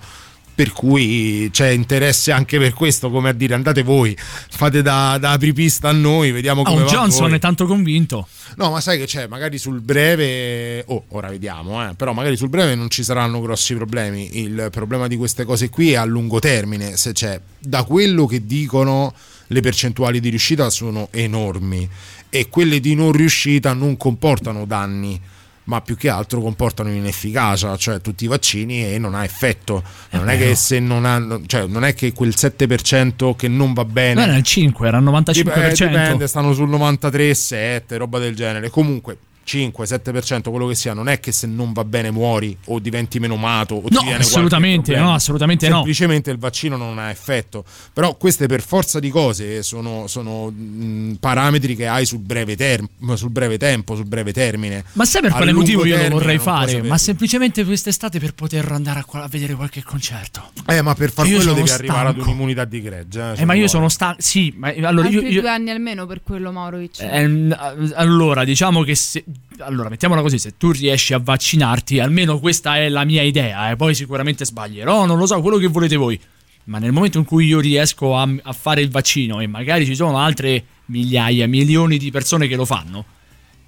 [0.55, 4.15] Per cui c'è interesse anche per questo, come a dire andate voi,
[4.51, 7.37] fate da, da apripista a noi, vediamo Ah, come a Johnson voi.
[7.37, 8.29] è tanto convinto.
[8.57, 12.51] No, ma sai che c'è, magari sul breve, oh, ora vediamo, eh, però magari sul
[12.51, 14.41] breve non ci saranno grossi problemi.
[14.41, 18.45] Il problema di queste cose qui è a lungo termine, se c'è, da quello che
[18.45, 19.15] dicono
[19.47, 21.89] le percentuali di riuscita sono enormi
[22.29, 25.19] e quelle di non riuscita non comportano danni.
[25.65, 29.83] Ma più che altro comportano inefficacia, cioè tutti i vaccini e non ha effetto.
[30.11, 33.85] Non è che se non hanno, cioè non è che quel 7% che non va
[33.85, 34.15] bene.
[34.15, 35.31] Non era il 5, era il 95%.
[35.31, 38.71] Dipende, dipende, stanno sul 93, 7, roba del genere.
[38.71, 42.79] Comunque 5, 7%, quello che sia, non è che se non va bene muori o
[42.79, 45.75] diventi menomato o ti No, viene qualche assolutamente, no, assolutamente no.
[45.77, 47.65] Semplicemente il vaccino non ha effetto.
[47.93, 53.15] Però queste per forza di cose sono, sono, mh, parametri che hai sul breve, term-
[53.15, 54.85] sul breve tempo, sul breve termine.
[54.93, 56.83] Ma sai per A quale motivo io lo vorrei fare?
[56.83, 60.51] Ma semplicemente quest'estate per poter andare a, qua- a vedere qualche concerto.
[60.67, 62.29] Eh, ma per far Io quello devi arrivare ad stanco.
[62.31, 63.35] un'immunità di gregge.
[63.37, 64.21] Eh, ma io sono stanco.
[64.21, 65.19] Sì, ma allora io.
[65.19, 67.01] Altri io- due anni almeno per quello, Maurovic.
[67.01, 67.57] Ehm,
[67.95, 69.25] allora, diciamo che se.
[69.59, 73.77] Allora, mettiamola così: se tu riesci a vaccinarti, almeno questa è la mia idea, eh,
[73.77, 76.19] poi sicuramente sbaglierò, non lo so, quello che volete voi.
[76.65, 79.97] Ma nel momento in cui io riesco a, a fare il vaccino e magari ci
[79.97, 83.05] sono altre migliaia, milioni di persone che lo fanno,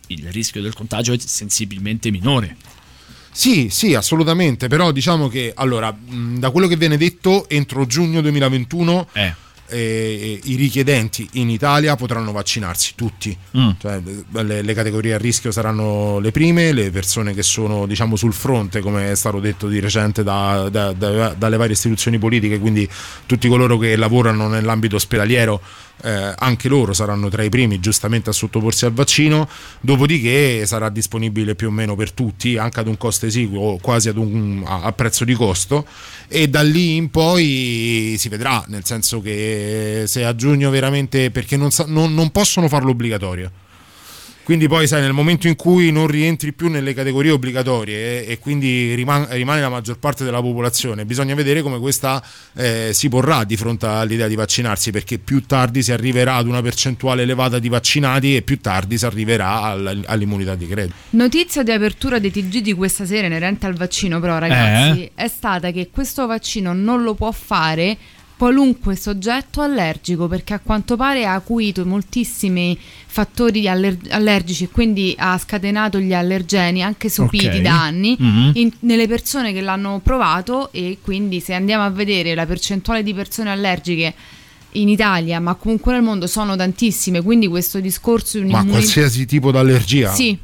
[0.08, 2.56] il rischio del contagio è sensibilmente minore.
[3.32, 9.08] Sì, sì, assolutamente, però diciamo che allora, da quello che viene detto, entro giugno 2021
[9.12, 9.34] eh,
[9.72, 13.70] i richiedenti in Italia potranno vaccinarsi tutti, Mm.
[13.78, 14.00] Cioè,
[14.42, 18.80] le, le categorie a rischio saranno le prime, le persone che sono diciamo sul fronte,
[18.80, 22.88] come è stato detto di recente da- da- da- dalle varie istituzioni politiche, quindi
[23.26, 25.60] tutti coloro che lavorano nell'ambito ospedaliero,
[26.02, 29.48] eh, anche loro saranno tra i primi giustamente a sottoporsi al vaccino,
[29.80, 34.16] dopodiché sarà disponibile più o meno per tutti, anche ad un costo esiguo, quasi ad
[34.16, 35.86] un, a, a prezzo di costo,
[36.28, 41.56] e da lì in poi si vedrà, nel senso che se a giugno veramente, perché
[41.56, 43.50] non, sa- non- non possono farlo obbligatorio.
[44.44, 48.38] Quindi poi sai, nel momento in cui non rientri più nelle categorie obbligatorie e, e
[48.38, 52.22] quindi riman- rimane la maggior parte della popolazione, bisogna vedere come questa
[52.54, 56.60] eh, si porrà di fronte all'idea di vaccinarsi, perché più tardi si arriverà ad una
[56.60, 60.94] percentuale elevata di vaccinati e più tardi si arriverà all- all'immunità di credito.
[61.10, 65.70] Notizia di apertura dei TG di questa sera inerente al vaccino, però, ragazzi, è stata
[65.70, 67.96] che questo vaccino non lo può fare
[68.36, 75.14] qualunque soggetto allergico perché a quanto pare ha acuito moltissimi fattori aller- allergici e quindi
[75.16, 77.60] ha scatenato gli allergeni anche sopiti Ok.
[77.60, 78.50] da anni Mhm.
[78.54, 83.14] in- nelle persone che l'hanno provato e quindi se andiamo a vedere la percentuale di
[83.14, 84.14] persone allergiche
[84.72, 89.24] in Italia ma comunque nel mondo sono tantissime quindi questo discorso di Ma un'immunità qualsiasi
[89.26, 90.12] tipo d'allergia?
[90.12, 90.36] sì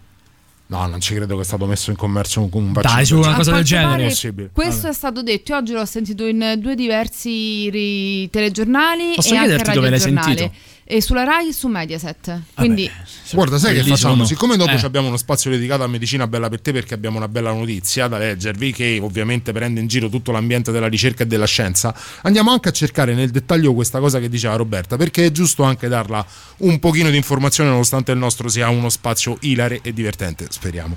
[0.70, 2.94] No, non ci credo che è stato messo in commercio un vaccino.
[2.94, 3.88] Dai, su una cosa del genere.
[3.90, 4.50] pare Impossibile.
[4.52, 9.36] Questo è stato detto, io oggi l'ho sentito in due diversi ri- telegiornali Posso e
[9.36, 10.52] anche chiederti dove l'hai sentito?
[10.92, 12.40] E sulla Rai e su Mediaset.
[12.52, 12.90] Quindi
[13.30, 14.14] Guarda, sai che facciamo?
[14.14, 14.80] sono- Siccome dopo Eh.
[14.82, 18.18] abbiamo uno spazio dedicato a medicina bella per te, perché abbiamo una bella notizia da
[18.18, 22.70] leggervi, che ovviamente prende in giro tutto l'ambiente della ricerca e della scienza, andiamo anche
[22.70, 26.26] a cercare nel dettaglio questa cosa che diceva Roberta, perché è giusto anche darla
[26.58, 30.96] un pochino di informazione, nonostante il nostro sia uno spazio ilare e divertente, speriamo.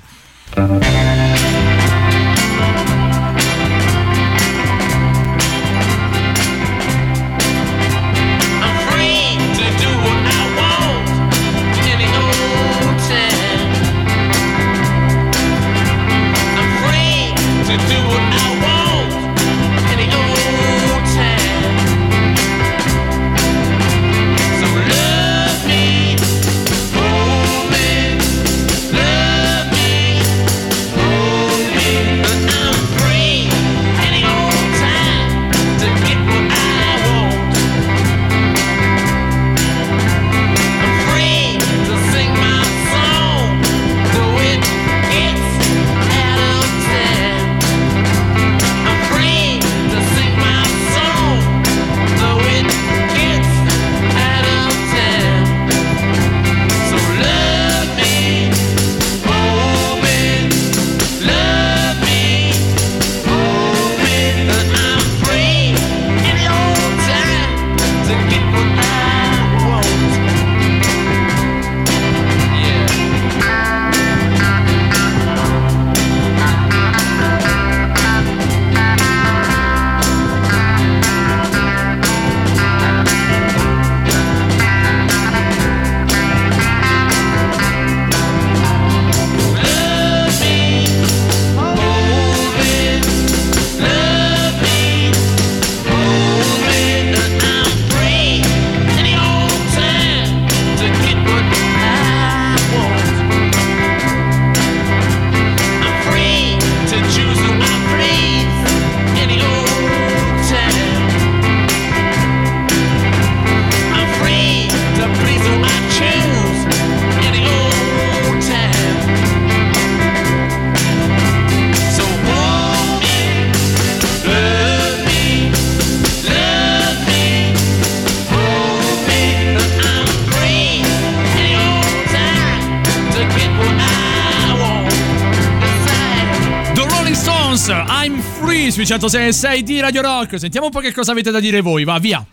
[138.84, 140.38] Sui 106 di Radio Rock.
[140.38, 142.24] Sentiamo un po' che cosa avete da dire voi, va via.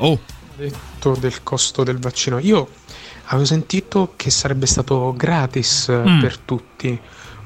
[0.00, 0.20] Oh,
[0.56, 2.38] detto del costo del vaccino.
[2.38, 2.68] Io
[3.26, 6.20] avevo sentito che sarebbe stato gratis eh, Mm.
[6.20, 6.98] per tutti.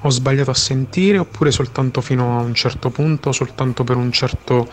[0.04, 4.70] Ho sbagliato a sentire oppure soltanto fino a un certo punto, soltanto per un certo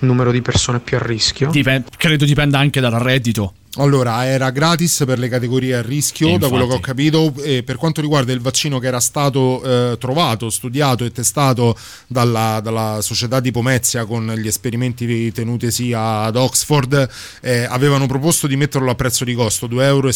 [0.00, 1.50] numero di persone più a rischio?
[1.50, 3.54] dipen- credo dipenda anche dal reddito.
[3.78, 7.10] Allora, era gratis per le categorie a rischio, Eh, da quello che ho infatti.
[7.10, 7.32] capito.
[7.42, 11.76] E per quanto riguarda il vaccino che era stato eh, trovato, studiato e testato
[12.06, 17.08] dalla, dalla società di Pomezia con gli esperimenti tenutesi ad Oxford,
[17.40, 20.08] eh, avevano proposto di metterlo a prezzo di costo, 2,60 euro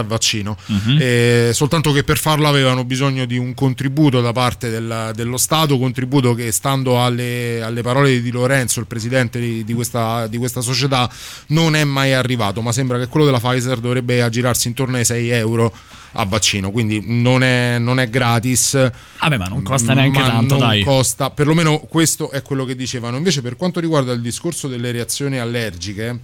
[0.00, 0.56] al vaccino.
[0.66, 0.98] Mhm.
[1.00, 5.78] Eh, soltanto che per farlo avevano bisogno di un contributo da parte del- dello Stato,
[5.78, 10.38] contributo che stando alle, alle parole di Di Lorenzo, il presidente di, di questa, di
[10.38, 11.08] questa società,
[11.48, 15.28] non è mai arrivato, ma sembra che quello della Pfizer dovrebbe aggirarsi intorno ai 6
[15.30, 15.72] euro
[16.16, 18.72] a vaccino, quindi non è, non è gratis.
[19.20, 20.82] Vabbè, ma non costa neanche tanto, non dai.
[20.82, 23.16] costa, perlomeno questo è quello che dicevano.
[23.16, 26.20] Invece per quanto riguarda il discorso delle reazioni allergiche,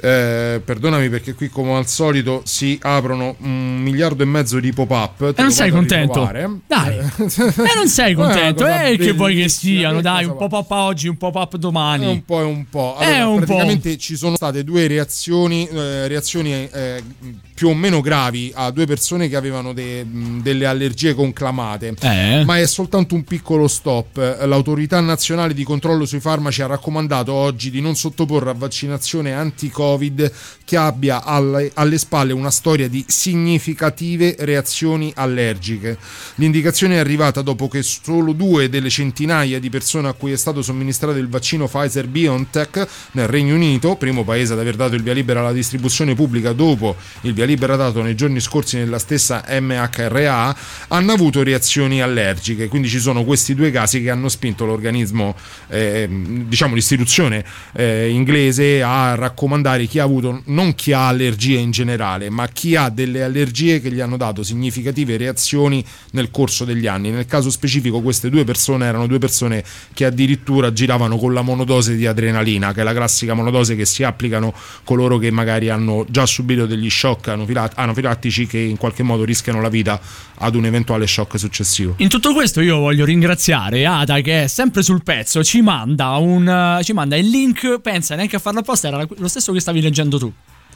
[0.00, 5.32] eh, perdonami perché qui come al solito si aprono un miliardo e mezzo di pop-up.
[5.36, 6.30] E non sei contento?
[6.66, 6.96] Dai.
[6.98, 8.66] E non sei Eh, contento?
[8.66, 12.04] Eh, che vuoi che siano, dai, un po' pop oggi, un po' pop domani.
[12.04, 12.96] È un po' e un po'.
[12.98, 13.44] È Allora, un po'.
[13.46, 17.02] praticamente ci sono state due reazioni, eh, reazioni eh,
[17.54, 20.06] più o meno gravi a due persone che avevano de-
[20.42, 21.94] delle allergie conclamate.
[22.00, 22.42] Eh?
[22.44, 24.16] Ma è soltanto un piccolo stop.
[24.44, 29.32] L'autorità nazionale di controllo sui farmaci ha raccomandato oggi di non sottoporre a vaccinazione
[29.86, 30.32] anti-Covid
[30.66, 35.96] che abbia alle, alle spalle una storia di significative reazioni allergiche.
[36.36, 40.62] L'indicazione è arrivata dopo che solo due delle centinaia di persone a cui è stato
[40.62, 45.12] somministrato il vaccino Pfizer BioNTech nel Regno Unito, primo paese ad aver dato il via
[45.12, 50.56] libera alla distribuzione pubblica dopo il via libera dato nei giorni scorsi nella stessa MHRA,
[50.88, 52.66] hanno avuto reazioni allergiche.
[52.66, 55.36] Quindi ci sono questi due casi che hanno spinto l'organismo,
[55.68, 61.58] eh, diciamo l'istituzione eh, inglese a raccomandare magari chi ha avuto, non chi ha allergie
[61.58, 66.64] in generale, ma chi ha delle allergie che gli hanno dato significative reazioni nel corso
[66.64, 67.10] degli anni.
[67.10, 69.62] Nel caso specifico queste due persone erano due persone
[69.92, 74.02] che addirittura giravano con la monodose di adrenalina, che è la classica monodose che si
[74.02, 74.54] applicano
[74.84, 79.60] coloro che magari hanno già subito degli shock anafilat- anafilattici che in qualche modo rischiano
[79.60, 80.00] la vita
[80.38, 81.94] ad un eventuale shock successivo.
[81.98, 86.80] In tutto questo io voglio ringraziare Ada che è sempre sul pezzo, ci manda, un,
[86.82, 90.16] ci manda il link, pensa neanche a farlo apposta, era lo stesso che stavi leggendo
[90.18, 90.32] tu.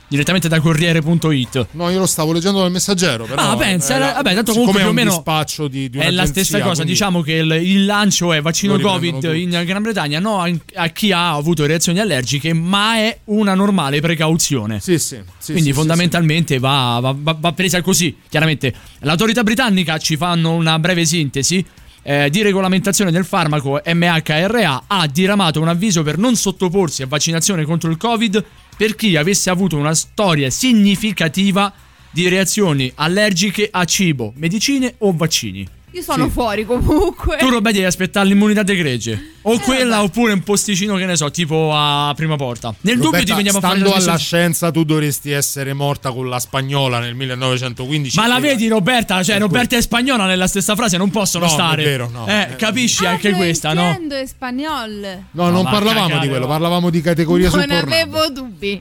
[0.09, 1.69] Direttamente da Corriere.it.
[1.73, 3.27] No, io lo stavo leggendo dal messaggero.
[3.27, 5.23] Però ah, pensa, era- vabbè, tanto comunque più o meno
[5.69, 6.83] di, di è la stessa cosa.
[6.83, 9.43] Diciamo che il, il lancio è vaccino Covid tutti.
[9.43, 10.43] in Gran Bretagna, no
[10.75, 14.81] a, chi ha avuto reazioni allergiche, ma è una normale precauzione.
[14.81, 15.21] Sì, sì.
[15.39, 18.17] sì, Quindi sì, fondamentalmente Va, va- va- va presa così.
[18.29, 21.65] Chiaramente l'autorità britannica ci fanno una breve sintesi.
[22.03, 27.65] eh, di regolamentazione del farmaco MHRA ha diramato un avviso per non sottoporsi a vaccinazione
[27.65, 28.45] contro il Covid
[28.81, 31.71] per chi avesse avuto una storia significativa
[32.11, 35.69] di reazioni allergiche a cibo, medicine o vaccini.
[35.93, 36.31] Io sono Sì.
[36.31, 37.37] fuori comunque.
[37.39, 39.13] Tu Robè devi aspettare l'immunità gregge.
[39.13, 42.73] Eh, O quella oppure un posticino che ne so, tipo a prima porta.
[42.83, 46.11] Nel dubbio Roberta, ti veniamo a fare stando la alla scienza tu dovresti essere morta
[46.13, 49.23] con la spagnola nel 1915 Ma la vedi Roberta?
[49.23, 51.85] Cioè Roberta e Spagnola nella stessa frase non possono No, non è stare.
[51.85, 52.27] vero, no.
[52.27, 53.99] Eh, capisci anche questa, no?
[54.11, 55.25] E spagnol.
[55.33, 56.53] no non va a parlavamo cagare, di quello va.
[56.53, 58.81] parlavamo di categoria Non porno avevo dubbi.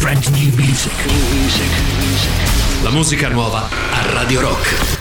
[0.00, 0.92] Brand new music.
[2.82, 4.99] La musica nuova a Radio Rock.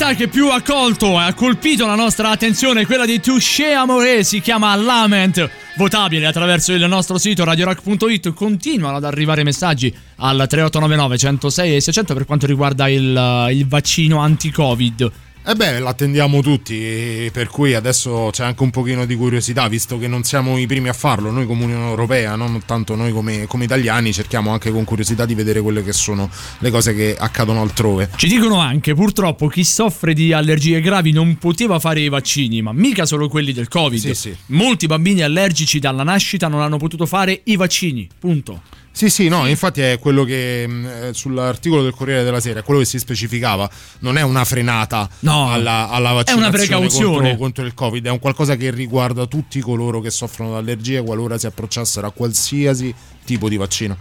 [0.00, 4.24] Novità che più ha colto e ha colpito la nostra attenzione, quella di Touché Amore,
[4.24, 8.32] si chiama Lament, votabile attraverso il nostro sito radiorock.it.
[8.32, 14.18] Continuano ad arrivare messaggi al 3899 106 e 600 per quanto riguarda il, il vaccino
[14.18, 15.12] anti-Covid.
[15.42, 20.06] Eh beh, l'attendiamo tutti, per cui adesso c'è anche un pochino di curiosità, visto che
[20.06, 23.64] non siamo i primi a farlo, noi come Unione Europea, non tanto noi come, come
[23.64, 28.10] italiani, cerchiamo anche con curiosità di vedere quelle che sono le cose che accadono altrove.
[28.16, 32.72] Ci dicono anche, purtroppo, chi soffre di allergie gravi non poteva fare i vaccini, ma
[32.72, 33.98] mica solo quelli del Covid.
[33.98, 34.36] Sì, sì.
[34.48, 38.06] Molti bambini allergici dalla nascita non hanno potuto fare i vaccini.
[38.18, 38.60] Punto.
[39.00, 42.62] Sì, sì, no, infatti è quello che mh, eh, sull'articolo del Corriere della Sera, è
[42.62, 43.66] quello che si specificava,
[44.00, 48.18] non è una frenata No, alla, alla è vaccinazione contro, contro il Covid, è un
[48.18, 52.94] qualcosa che riguarda tutti coloro che soffrono d'allergie qualora si approcciassero a qualsiasi
[53.24, 53.96] tipo di vaccino.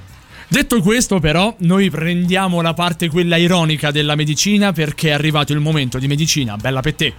[0.49, 5.61] Detto questo, però, noi prendiamo la parte quella ironica della medicina perché è arrivato il
[5.61, 6.57] momento di medicina.
[6.57, 7.13] Bella per te.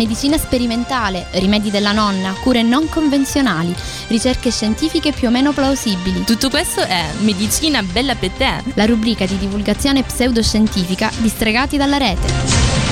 [0.00, 3.74] Medicina sperimentale, rimedi della nonna, cure non convenzionali,
[4.06, 6.24] ricerche scientifiche più o meno plausibili.
[6.24, 8.62] Tutto questo è Medicina Bella per te.
[8.76, 12.89] La rubrica di divulgazione pseudoscientifica distregati dalla rete.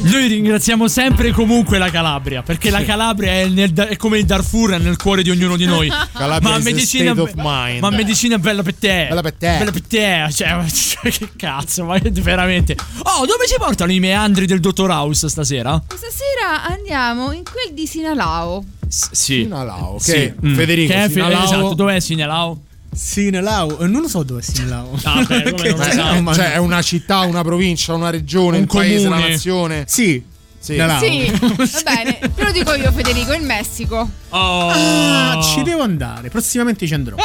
[0.00, 4.24] Noi ringraziamo sempre e comunque la Calabria, perché la Calabria è, nel- è come il
[4.26, 5.88] Darfur è nel cuore di ognuno di noi.
[6.14, 7.80] Calabria ma medicina, state of mind.
[7.80, 9.06] ma medicina è bella per te.
[9.08, 9.56] Bella per te.
[9.58, 10.28] Bella per te.
[10.32, 10.64] Cioè,
[11.10, 12.76] che cazzo, ma veramente.
[13.02, 15.82] Oh, dove ci portano i meandri del dottor House stasera?
[15.86, 18.64] Stasera andiamo in quel di Sinalao.
[18.88, 19.42] S- sì.
[19.42, 20.00] Sinalao, ok.
[20.02, 20.32] Sì.
[20.54, 22.60] Federico, Che è, Sinalao- Esatto, dov'è Sinalao?
[22.90, 24.98] Sinelao, eh, non lo so dove è Sinelao.
[25.04, 25.52] Ah, beh,
[26.20, 29.84] no, cioè, è una città, una provincia, una regione, Un un, paese, una nazione.
[29.86, 30.22] Sì.
[30.60, 30.74] Sì.
[30.98, 32.18] Sì, va bene.
[32.34, 34.10] Te lo dico io, Federico, in Messico.
[34.30, 34.68] Oh.
[34.70, 36.28] Ah, ci devo andare.
[36.28, 37.16] Prossimamente ci andrò.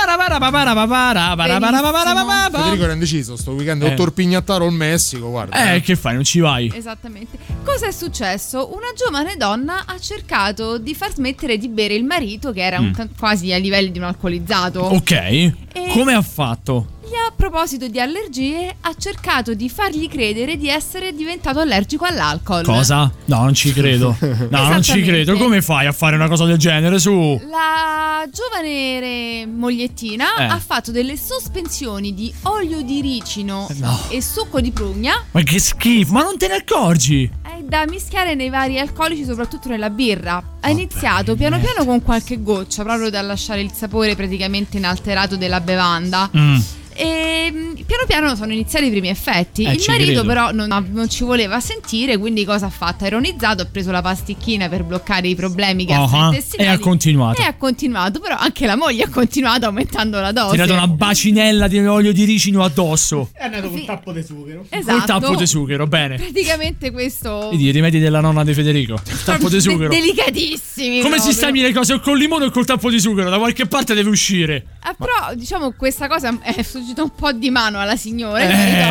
[2.59, 3.91] Federico era indeciso sto weekend Eh.
[3.91, 5.73] o Torpignattaro o il Messico, guarda.
[5.73, 6.13] Eh, che fai?
[6.13, 6.71] Non ci vai?
[6.73, 7.37] Esattamente.
[7.63, 8.73] Cosa è successo?
[8.73, 12.87] Una giovane donna ha cercato di far smettere di bere il marito, che era un
[12.89, 12.93] Mm.
[12.93, 14.79] ta- quasi ai livelli di un alcolizzato.
[14.81, 15.51] Ok.
[15.91, 16.87] Come ha fatto?
[17.05, 22.63] A proposito di allergie, ha cercato di fargli credere di essere diventato allergico all'alcol.
[22.63, 23.11] Cosa?
[23.25, 24.15] No, non ci credo.
[24.49, 25.35] No, non ci credo.
[25.37, 26.99] Come fai a fare una cosa del genere?
[26.99, 27.39] Su.
[27.49, 30.43] La giovane re- mogliettina Eh.
[30.45, 33.99] ha fatto delle sospensioni di olio di ricino No.
[34.09, 37.23] e succo di prugna Ma che schifo, ma non te ne accorgi?
[37.23, 40.41] eh, da mischiare nei vari alcolici, soprattutto nella birra.
[40.61, 45.61] Ha iniziato piano piano con qualche goccia, proprio da lasciare il sapore praticamente inalterato della
[45.61, 46.29] bevanda.
[46.35, 46.57] Mm.
[46.95, 49.63] E mm, piano piano sono iniziati i primi effetti.
[49.63, 50.25] Eh, il marito, credo.
[50.25, 52.17] però, non, non ci voleva sentire.
[52.17, 53.03] Quindi, cosa ha fatto?
[53.03, 56.69] Ha ironizzato, ha preso la pasticchina per bloccare i problemi gastrointestinali.
[56.69, 57.41] e ha continuato.
[57.41, 60.51] E ha continuato, però anche la moglie ha continuato aumentando la dose.
[60.51, 63.29] Tirato una bacinella di olio di ricino addosso.
[63.33, 64.65] È andato con tappo di zucchero.
[64.69, 64.97] Esatto.
[64.97, 66.15] Col tappo di zucchero, bene.
[66.17, 67.49] Praticamente questo.
[67.51, 68.93] Vedi, i rimedi della nonna di Federico.
[69.05, 69.89] Il tappo di De- zucchero.
[69.89, 70.97] delicatissimi.
[71.01, 71.31] Come proprio.
[71.31, 71.93] sistemi le cose?
[71.93, 73.29] O col limone o col tappo di zucchero?
[73.29, 74.65] Da qualche parte deve uscire.
[74.85, 78.41] Ah, però, diciamo, questa cosa è sfuggita un po' di mano alla signora.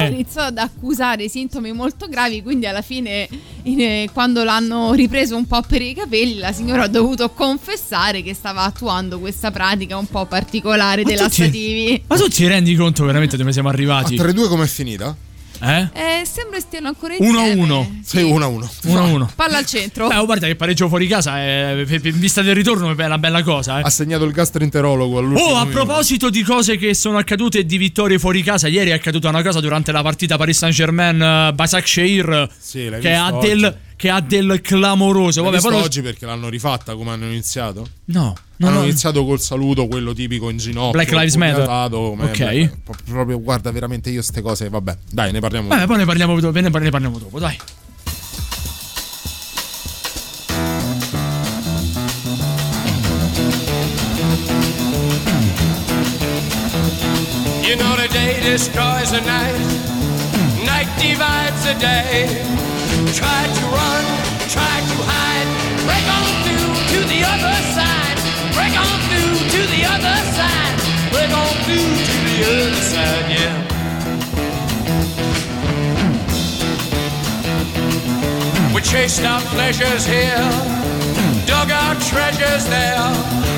[0.07, 0.09] Eh.
[0.09, 2.43] Iniziato ad accusare sintomi molto gravi.
[2.43, 3.29] Quindi, alla fine,
[3.65, 8.23] in- eh, quando l'hanno ripreso un po' per i capelli, la signora ha dovuto confessare
[8.23, 12.03] che stava attuando questa pratica un po' particolare dei lassativi.
[12.07, 14.17] Ma tu ti rendi conto veramente dove siamo arrivati?
[14.19, 15.15] A 3-2 com'è finita?
[15.63, 15.89] Eh?
[15.93, 17.55] Eh, sembra stiano ancora insieme.
[17.55, 18.01] 1-1.
[18.05, 18.69] Sì, 1-1.
[18.85, 19.29] 1-1.
[19.37, 20.09] Palla al centro.
[20.09, 23.43] Beh, oh, guarda che pareggio fuori casa per- in vista del ritorno è una bella
[23.43, 23.79] cosa.
[23.79, 23.83] Eh.
[23.85, 25.85] Ha segnato il gastroenterologo all'ultimo Oh, a minuto.
[25.85, 29.43] proposito di cose che sono accadute e di vittorie fuori casa, ieri è accaduta una
[29.43, 34.61] cosa durante la partita Paris Saint-Germain Basak Shehir Sì, che, ha del, che ha del
[34.63, 35.43] clamoroso.
[35.45, 37.87] Vabbè, lo- oggi perché l'hanno rifatta come hanno iniziato?
[38.07, 38.85] No, no, hanno no.
[38.85, 40.91] iniziato col saluto, quello tipico in ginocchio.
[40.93, 41.67] Black Lives Matter.
[41.91, 42.39] come- Ok.
[42.39, 45.69] beh, pro- Proprio, guarda, veramente io ste cose, vabbè, dai, ne parliamo.
[45.69, 47.57] Vabbè, poi ne parliamo, dopo, ne parliamo- ne parliamo dopo, dai.
[57.63, 59.57] You know the day destroys the night,
[60.67, 62.27] night divides the day.
[63.15, 64.05] Try to run,
[64.51, 65.22] try to hide,
[72.45, 73.57] other side, yeah.
[78.75, 80.45] We chased our pleasures here,
[81.47, 83.09] dug our treasures there.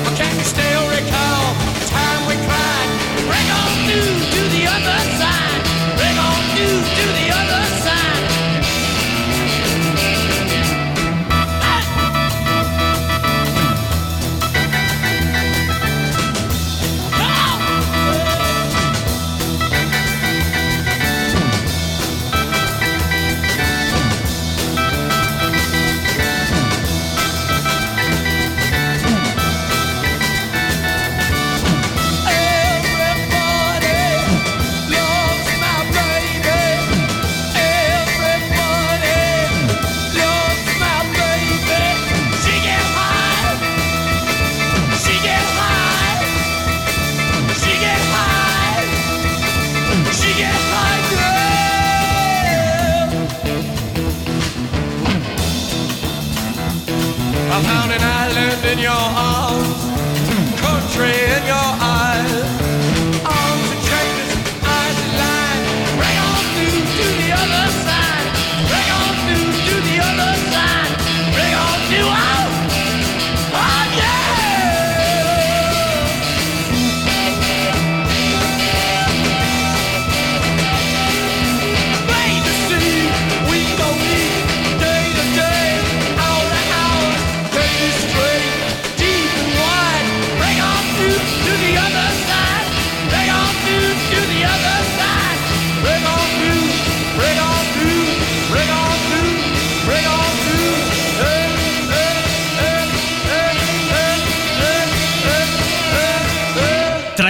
[0.03, 1.43] But can you still recall
[1.77, 2.89] the time we cried?
[3.29, 5.61] Break on through to the other side.
[5.97, 6.94] Break on through
[58.65, 59.54] in your arms.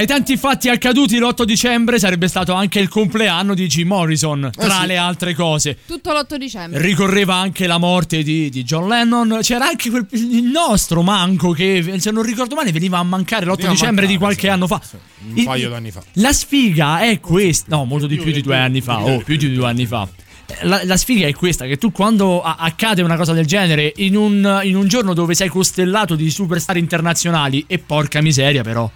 [0.06, 4.82] I tanti fatti accaduti l'8 dicembre sarebbe stato anche il compleanno di Jim Morrison, tra
[4.82, 4.86] sì.
[4.86, 5.80] le altre cose.
[5.88, 6.80] Tutto l'8 dicembre.
[6.80, 9.40] Ricorreva anche la morte di, di John Lennon.
[9.42, 13.56] C'era anche quel- il nostro manco che, se non ricordo male, veniva a mancare l'8
[13.56, 14.54] Veniva dicembre di mancare, qualche sì.
[14.54, 14.82] anno fa.
[15.28, 16.04] Un Il- paio d'anni fa.
[16.14, 17.76] La sfiga è questa.
[17.76, 19.04] No, molto di più di due anni fa.
[19.04, 20.08] Oh, più di due anni fa.
[20.62, 24.16] La, la sfiga è questa: che tu quando a- accade una cosa del genere in
[24.16, 28.88] un, in un giorno dove sei costellato di superstar internazionali, e porca miseria, però.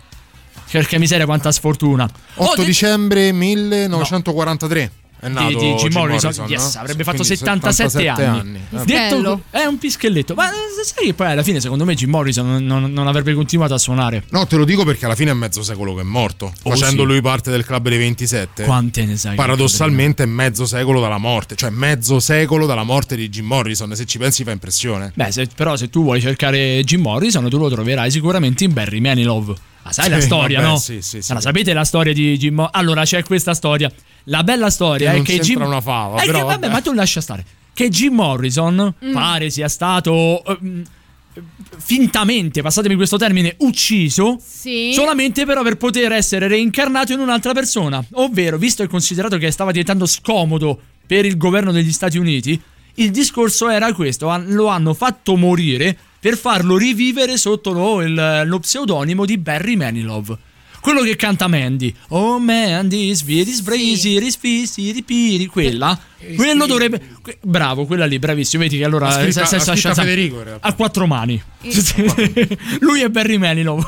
[0.72, 2.10] Porca miseria, quanta sfortuna.
[2.36, 4.92] 8 dicembre 1943
[5.22, 6.46] è nato di, di Jim Morrison, no?
[6.48, 8.58] yes, avrebbe fatto Quindi 77, anni.
[8.58, 9.42] Eh, Detto, Bello.
[9.50, 10.54] è un pischelletto, ma eh,
[10.86, 13.78] sai che poi alla fine secondo me Jim Morrison non, non- non avrebbe continuato a
[13.78, 14.24] suonare.
[14.30, 16.54] No, te lo dico perché alla fine è mezzo secolo che è morto.
[16.64, 17.08] Oh, facendo sì.
[17.10, 18.64] lui parte del club dei 27.
[18.64, 19.36] Quante ne sai?
[19.36, 21.56] Paradossalmente è mezzo secolo dalla morte.
[21.56, 23.94] Cioè mezzo secolo dalla morte di Jim Morrison.
[23.98, 25.12] Se ci pensi fa impressione.
[25.14, 29.02] Beh, se- però se tu vuoi cercare Jim Morrison, tu lo troverai sicuramente in Barry
[29.02, 29.54] Manilow.
[29.84, 30.78] Ma sai la Sì, storia, vabbè, no?
[30.78, 31.28] sì, sì, sì.
[31.30, 32.80] Ma la sapete la storia di Jim Morrison?
[32.82, 33.92] Allora c'è questa storia.
[34.26, 36.74] La bella storia Che è che Jim una fava, È però che, vabbè, vabbè.
[36.74, 37.46] ma tu lascia stare.
[37.74, 39.14] Che Jim Morrison Mm.
[39.14, 40.84] pare sia stato ehm,
[41.78, 44.92] fintamente, passatemi questo termine, ucciso Sì.
[44.94, 48.04] solamente però per poter essere reincarnato in un'altra persona.
[48.14, 52.60] Ovvero, visto e considerato che stava diventando scomodo per il governo degli Stati Uniti,
[52.96, 58.60] il discorso era questo: lo hanno fatto morire per farlo rivivere sotto lo, il- lo
[58.60, 60.38] pseudonimo di Barry Manilow.
[60.82, 61.94] Quello che canta Mandy.
[62.10, 65.46] Oh Mandy, sviri, sbrisi, risfissi, ripiri.
[65.48, 65.98] Quella.
[66.36, 67.02] Quello dovrebbe.
[67.22, 68.64] que- bravo, quella lì, bravissimo.
[68.64, 69.08] Vedi che allora.
[69.08, 69.60] Ha scritta- se-
[69.94, 70.42] Federico.
[70.60, 71.42] A quattro mani.
[72.80, 73.84] Lui è Barry Manilow.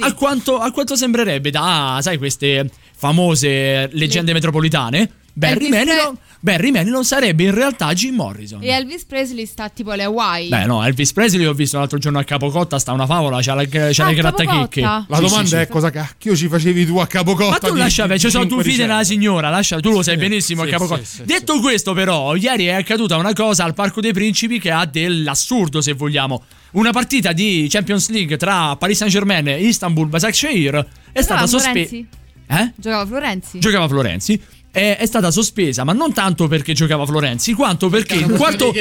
[0.00, 5.08] A, quanto, a quanto sembrerebbe da, sai, queste famose leggende metropolitane?
[5.36, 8.62] Barry Elvis Manilow, Barry Manilow sarebbe in realtà Jim Morrison.
[8.62, 10.50] E Elvis Presley sta tipo alle Hawaii.
[10.50, 13.64] Beh, no, Elvis Presley l'ho visto l'altro giorno a Capocotta, sta una favola, c'ha, la,
[13.66, 14.80] c'ha Ah, le grattachecche.
[14.82, 15.06] Capocotta?
[15.08, 15.70] La Sì, domanda sì, è sì.
[15.70, 17.58] cosa cacchio ci facevi tu a Capocotta?
[17.62, 20.64] Ma tu lascia, ci sono 5 due figli della signora, lascia, tu lo sai benissimo
[20.64, 21.02] sì, a Capocotta.
[21.02, 24.70] sì, sì, Detto questo, però, ieri è accaduta una cosa al Parco dei Principi che
[24.70, 26.42] ha dell'assurdo, se vogliamo.
[26.72, 30.74] Una partita di Champions League tra Paris Saint-Germain e Istanbul Basaksehir
[31.10, 31.88] è stata Giocava sospesa.
[31.88, 32.06] Florenzi?
[32.48, 32.72] Eh?
[32.76, 33.58] Giocava Florenzi?
[33.60, 34.40] Giocava Florenzi.
[34.74, 38.72] È, è stata sospesa, ma non tanto perché giocava Florenzi, quanto perché il quarto.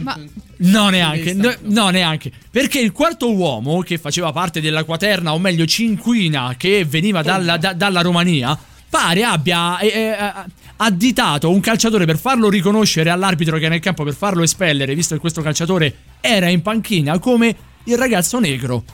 [0.00, 0.18] Ma
[0.56, 1.34] No, neanche.
[1.34, 2.32] No, no, neanche.
[2.50, 7.58] Perché il quarto uomo che faceva parte della quaterna, o meglio cinquina, che veniva dalla,
[7.58, 8.58] da- dalla Romania,
[8.88, 10.16] pare abbia eh, eh,
[10.76, 15.14] additato un calciatore per farlo riconoscere all'arbitro che è nel campo, per farlo espellere, visto
[15.14, 17.54] che questo calciatore era in panchina, come
[17.84, 18.84] il ragazzo negro.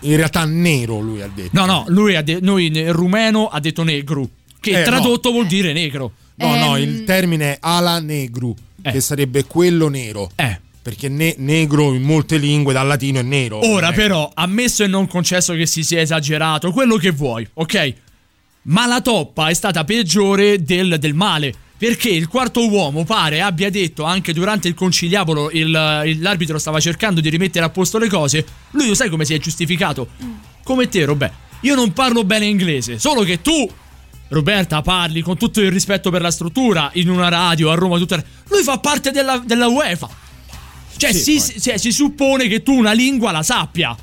[0.00, 1.50] In realtà nero lui ha detto.
[1.52, 4.28] No, no, lui ha de- noi rumeno ha detto negro,
[4.70, 6.12] che Eh, tradotto vuol dire negro.
[6.36, 8.92] No, no, Ehm, il termine è ala negru, Eh.
[8.92, 10.30] che sarebbe quello nero.
[10.36, 10.60] Eh.
[10.80, 13.66] Perché ne- negro in molte lingue dal latino è nero.
[13.68, 13.94] Ora Eh.
[13.94, 17.94] però, ammesso e non concesso che si sia esagerato, quello che vuoi, ok?
[18.62, 21.54] Ma la toppa è stata peggiore del, del male.
[21.78, 26.80] Perché il quarto uomo pare abbia detto anche durante il conciliabolo, il- il- l'arbitro stava
[26.80, 28.44] cercando di rimettere a posto le cose.
[28.72, 30.08] Lui lo sai come si è giustificato?
[30.64, 31.30] Come te, Robè.
[31.62, 33.68] Io non parlo bene inglese, solo che tu,
[34.28, 37.98] Roberta, parli con tutto il rispetto per la struttura in una radio a Roma.
[37.98, 38.22] Tutta...
[38.48, 40.08] Lui fa parte della, della UEFA.
[40.96, 43.96] Cioè, Sì, si, si- si suppone che tu una lingua la sappia.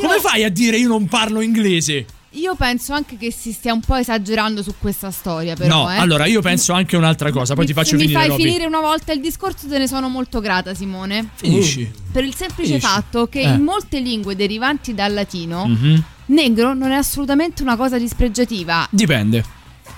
[0.00, 2.06] Come fai a dire io non parlo inglese?
[2.34, 5.82] io penso anche che si stia un po' esagerando su questa storia, però.
[5.82, 5.98] no, eh.
[5.98, 8.42] allora io penso anche un'altra cosa, poi ti faccio Se mi finire fai Robby.
[8.44, 11.28] finire una volta il discorso, te ne sono molto grata, Simone.
[11.34, 11.90] Finisci.
[12.10, 12.86] Per il semplice Finisci.
[12.86, 13.48] fatto che Eh.
[13.50, 16.02] in molte lingue derivanti dal latino, Mhm.
[16.26, 18.88] negro non è assolutamente una cosa dispregiativa.
[18.90, 19.44] Dipende.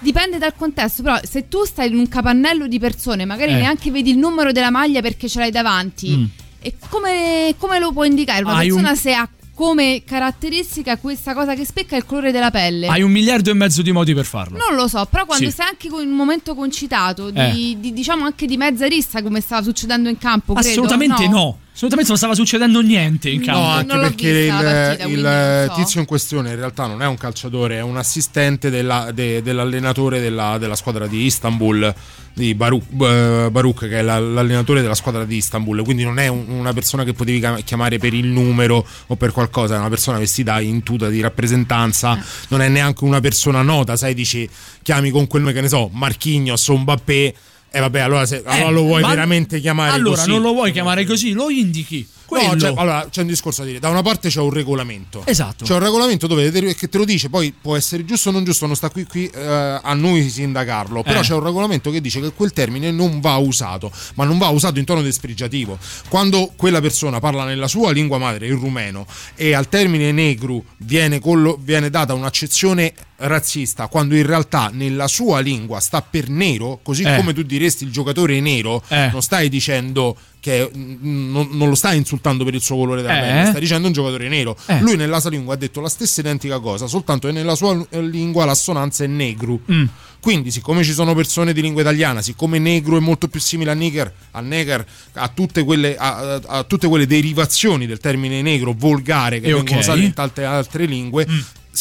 [0.04, 3.56] Dipende dal contesto, però se tu stai in un capannello di persone, magari Eh.
[3.56, 6.24] neanche vedi il numero della maglia perché ce l'hai davanti, Mm.
[6.60, 11.32] e come, come lo può indicare una Hai persona un- se ha come caratteristica questa
[11.32, 12.86] cosa che specca il colore della pelle?
[12.88, 14.58] Hai un miliardo e mezzo di modi per farlo.
[14.58, 15.52] Non lo so, però quando Sì.
[15.56, 17.76] sei anche in un momento concitato, di, Eh.
[17.80, 21.58] di- diciamo anche di mezza rissa come stava succedendo in campo, credo, Assolutamente no.
[21.74, 23.60] Assolutamente non stava succedendo niente in campo.
[23.60, 25.74] No, anche perché il, partita, il so.
[25.74, 30.20] tizio in questione in realtà non è un calciatore, è un assistente della- de- dell'allenatore
[30.20, 31.92] della, della squadra di Istanbul,
[32.32, 35.82] di Baruch, eh, Baruch, che è la- l'allenatore della squadra di Istanbul.
[35.82, 39.32] Quindi non è un- una persona che potevi chiam- chiamare per il numero o per
[39.32, 42.16] qualcosa, è una persona vestita in tuta di rappresentanza,
[42.48, 44.48] non è neanche una persona nota, sai, dici
[44.80, 47.34] chiami con quel nome che ne so, Marchignos o Mbappé.
[47.76, 50.30] E vabbè, allora, se, allora lo vuoi veramente chiamare Allora, così?
[50.30, 52.06] non lo vuoi chiamare così, lo indichi.
[52.24, 52.52] Quello.
[52.52, 53.80] No, cioè, allora c'è un discorso da dire.
[53.80, 55.22] Da una parte c'è un regolamento.
[55.26, 55.64] Esatto.
[55.64, 58.66] C'è un regolamento dove che te lo dice, poi può essere giusto o non giusto,
[58.66, 61.02] non sta qui, qui eh, a noi sindacarlo.
[61.02, 61.22] Però Eh.
[61.22, 64.78] c'è un regolamento che dice che quel termine non va usato, ma non va usato
[64.78, 65.76] in tono dispregiativo.
[66.08, 71.18] Quando quella persona parla nella sua lingua madre, il rumeno, e al termine negru viene,
[71.18, 77.02] collo- viene data un'accezione razzista, quando in realtà nella sua lingua sta per nero, così
[77.02, 77.16] Eh.
[77.16, 79.10] come tu diresti il giocatore nero, Eh.
[79.12, 83.16] non stai dicendo che mm, non, non lo stai insultando per il suo colore della
[83.16, 83.20] Eh.
[83.20, 84.56] pelle, stai dicendo un giocatore nero.
[84.66, 84.80] Eh.
[84.80, 88.44] Lui nella sua lingua ha detto la stessa identica cosa, soltanto che nella sua lingua
[88.44, 89.60] l'assonanza è negru.
[89.70, 89.84] Mm.
[90.20, 93.74] Quindi, siccome ci sono persone di lingua italiana, siccome negro è molto più simile a
[93.74, 94.84] nigger, a neger,
[95.14, 99.76] a tutte quelle, a, a- tutte quelle derivazioni del termine negro volgare che E vengono
[99.76, 99.82] ok.
[99.82, 101.38] usate in tante altre lingue, Mm.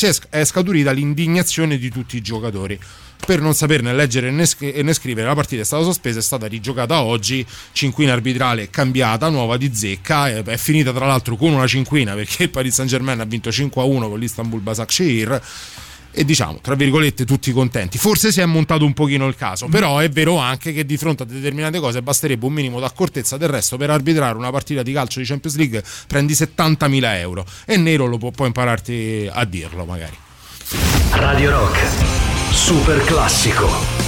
[0.08, 2.80] È, sc- è scaturita l'indignazione di tutti i giocatori.
[3.26, 6.46] Per non saperne leggere né, sc- né scrivere, la partita è stata sospesa, è stata
[6.46, 7.46] rigiocata oggi.
[7.72, 10.28] Cinquina arbitrale cambiata, nuova di zecca.
[10.30, 13.70] È, finita tra l'altro con una cinquina perché il Paris Saint Germain ha vinto 5-1
[13.72, 15.42] con l'Istanbul Basaksehir.
[16.16, 17.98] E diciamo, tra virgolette, tutti contenti.
[17.98, 21.24] Forse si è montato un pochino il caso, però è vero anche che di fronte
[21.24, 23.38] a determinate cose basterebbe un minimo d'accortezza.
[23.38, 27.46] Del resto, per arbitrare una partita di calcio di Champions League prendi 70.000 euro.
[27.66, 30.16] E Nero lo può poi impararti a dirlo, magari.
[31.12, 31.80] Radio Rock,
[32.52, 34.03] super classico.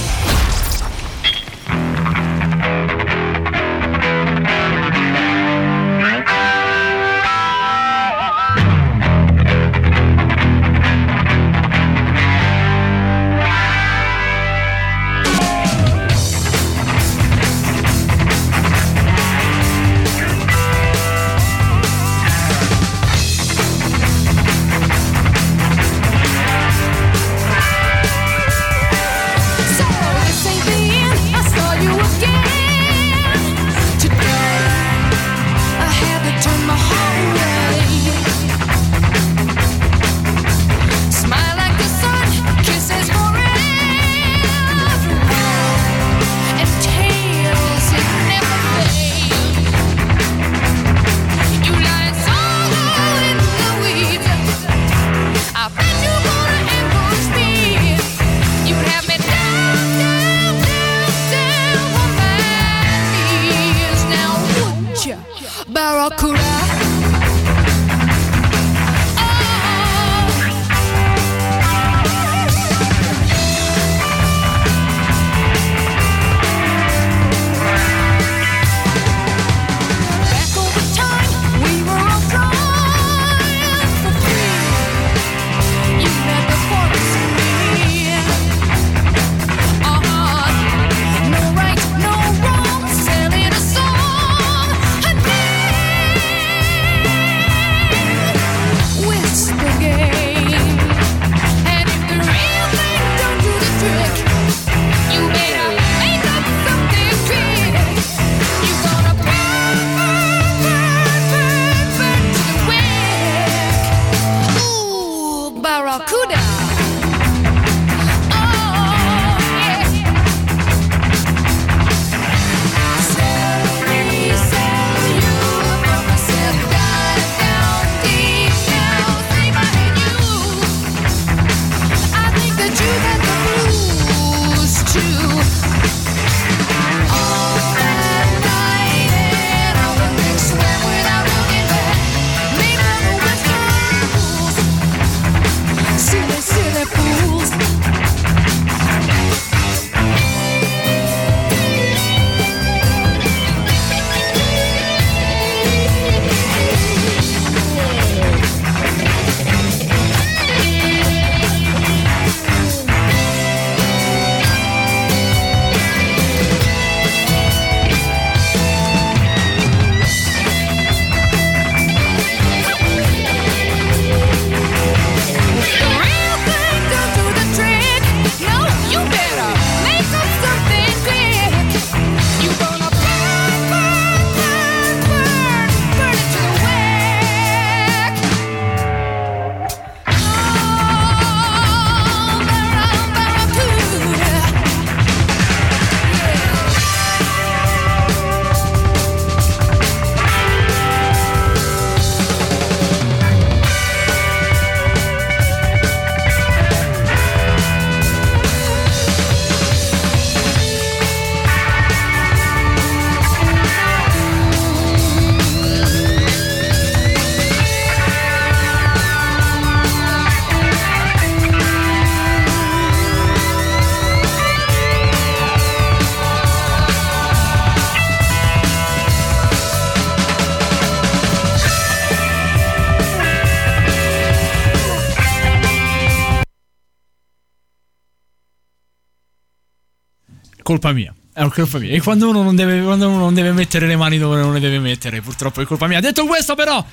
[240.76, 241.12] Colpa mia.
[241.32, 241.90] È colpa mia.
[241.90, 244.60] E quando uno, non deve, quando uno non deve mettere le mani dove non le
[244.60, 246.00] deve mettere, purtroppo è colpa mia.
[246.00, 246.84] Detto questo, però,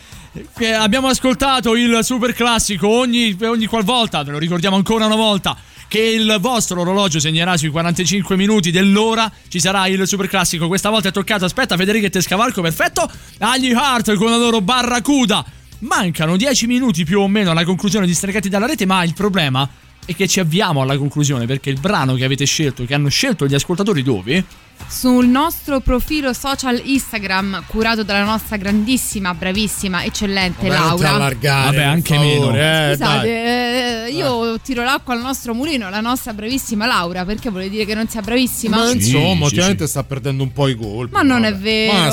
[0.58, 5.56] eh, abbiamo ascoltato il super classico ogni, ogni qualvolta, ve lo ricordiamo ancora una volta.
[5.86, 9.32] Che il vostro orologio segnerà sui 45 minuti dell'ora.
[9.48, 10.68] Ci sarà il super classico.
[10.68, 11.46] Questa volta è toccato.
[11.46, 12.64] Aspetta, Federica e Tescavalco.
[12.64, 13.08] Perfetto.
[13.40, 15.46] Agli Heart con la loro Barracuda.
[15.80, 18.88] Mancano 10 minuti più o meno alla conclusione di Stregati dalla rete.
[18.88, 19.70] Ma il problema
[20.06, 21.46] è che ci avviamo alla conclusione.
[21.46, 24.44] Perché il brano che avete scelto, che hanno scelto gli ascoltatori dove?
[24.86, 31.10] Sul nostro profilo social Instagram, curato dalla nostra grandissima, bravissima, eccellente Vabbè, Laura.
[31.16, 32.56] allargare, Vabbè, anche favore, meno.
[32.92, 37.70] eh, Scusate, eh, io tiro l'acqua al nostro mulino, la nostra bravissima Laura, perché vuole
[37.70, 38.78] dire che non sia bravissima?
[38.78, 41.12] Ma Sì, insomma, sì, ultimamente sta perdendo un po' i colpi.
[41.14, 41.64] Ma non è vabbè.
[41.64, 41.94] vero.
[41.98, 42.12] Ma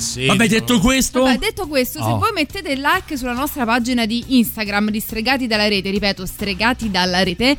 [0.00, 0.26] sì, sì.
[0.26, 1.22] Vabbè, detto questo.
[1.22, 2.18] Vabbè, detto questo, se Oh.
[2.18, 6.90] voi mettete il like sulla nostra pagina di Instagram di Stregati dalla rete, ripeto, Stregati
[6.90, 7.56] dalla rete,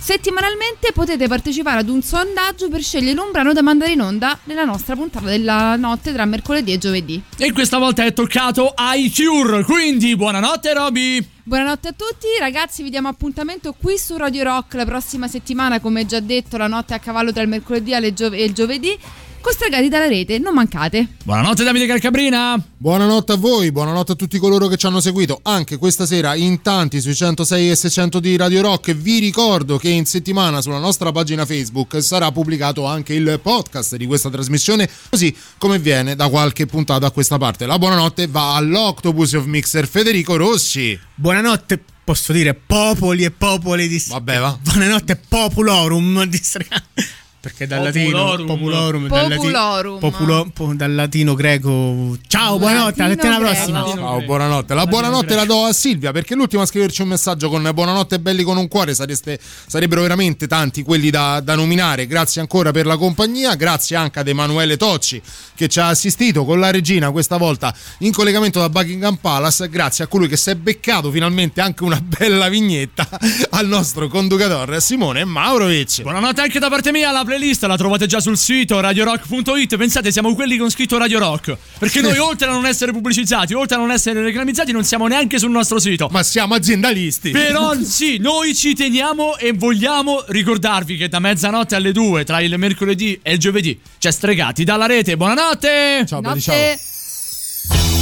[0.00, 4.64] settimanalmente potete partecipare ad un sondaggio per scegliere un brano da mandare in onda nella
[4.64, 7.22] nostra puntata della notte tra mercoledì e giovedì.
[7.36, 9.62] E questa volta è toccato ai Cure.
[9.64, 11.28] Quindi, buonanotte, Roby.
[11.42, 16.06] Buonanotte a tutti, ragazzi, vi diamo appuntamento qui su Radio Rock la prossima settimana, come
[16.06, 18.98] già detto, la notte a cavallo tra il mercoledì e il gio- e il giovedì.
[19.40, 21.06] Con Stregati dalla rete, non mancate.
[21.24, 22.62] Buonanotte, Davide Calcabrina.
[22.76, 26.60] Buonanotte a voi, buonanotte a tutti coloro che ci hanno seguito anche questa sera in
[26.60, 28.92] tanti sui 106 e 600 di Radio Rock.
[28.92, 34.04] Vi ricordo che in settimana sulla nostra pagina Facebook sarà pubblicato anche il podcast di
[34.04, 37.64] questa trasmissione, così come viene da qualche puntata a questa parte.
[37.64, 40.98] La buonanotte va all'Octopus of Mixer Federico Rossi.
[41.14, 44.58] Buonanotte, posso dire popoli e popoli di Vabbè, va.
[44.60, 47.18] Buonanotte populorum di Stregati.
[47.40, 48.46] Perché dal latino Populorum.
[48.46, 49.98] populorum, dal latino, Popolorum.
[49.98, 52.14] populo- po- dal latino greco.
[52.26, 53.82] Ciao, buonanotte, alla settimana prossima.
[53.86, 54.74] Ciao, buonanotte.
[54.74, 58.42] La buonanotte la do a Silvia perché l'ultima a scriverci un messaggio con buonanotte belli
[58.42, 62.06] con un cuore sareste, sarebbero veramente tanti quelli da, da nominare.
[62.06, 65.22] Grazie ancora per la compagnia, grazie anche ad Emanuele Tocci
[65.54, 69.70] che ci ha assistito con la regina questa volta in collegamento da Buckingham Palace.
[69.70, 73.08] Grazie a colui che si è beccato finalmente anche una bella vignetta
[73.52, 76.02] al nostro conducatore Simone Maurovic.
[76.02, 77.10] Buonanotte anche da parte mia.
[77.10, 79.76] La playlist la trovate già sul sito radiorock.it.
[79.76, 81.56] Pensate, siamo quelli con scritto Radio Rock.
[81.78, 85.38] Perché noi, oltre a non essere pubblicizzati, oltre a non essere reclamizzati, non siamo neanche
[85.38, 86.08] sul nostro sito.
[86.10, 87.30] Ma siamo aziendalisti.
[87.30, 92.58] Però sì, noi ci teniamo e vogliamo ricordarvi che da mezzanotte alle 2, tra il
[92.58, 95.16] mercoledì e il giovedì, c'è Stregati dalla rete.
[95.16, 96.04] Buonanotte!
[96.08, 97.99] Ciao, belli, ciao.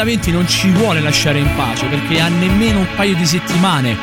[0.00, 3.94] 2020 non ci vuole lasciare in pace, perché a nemmeno un paio di settimane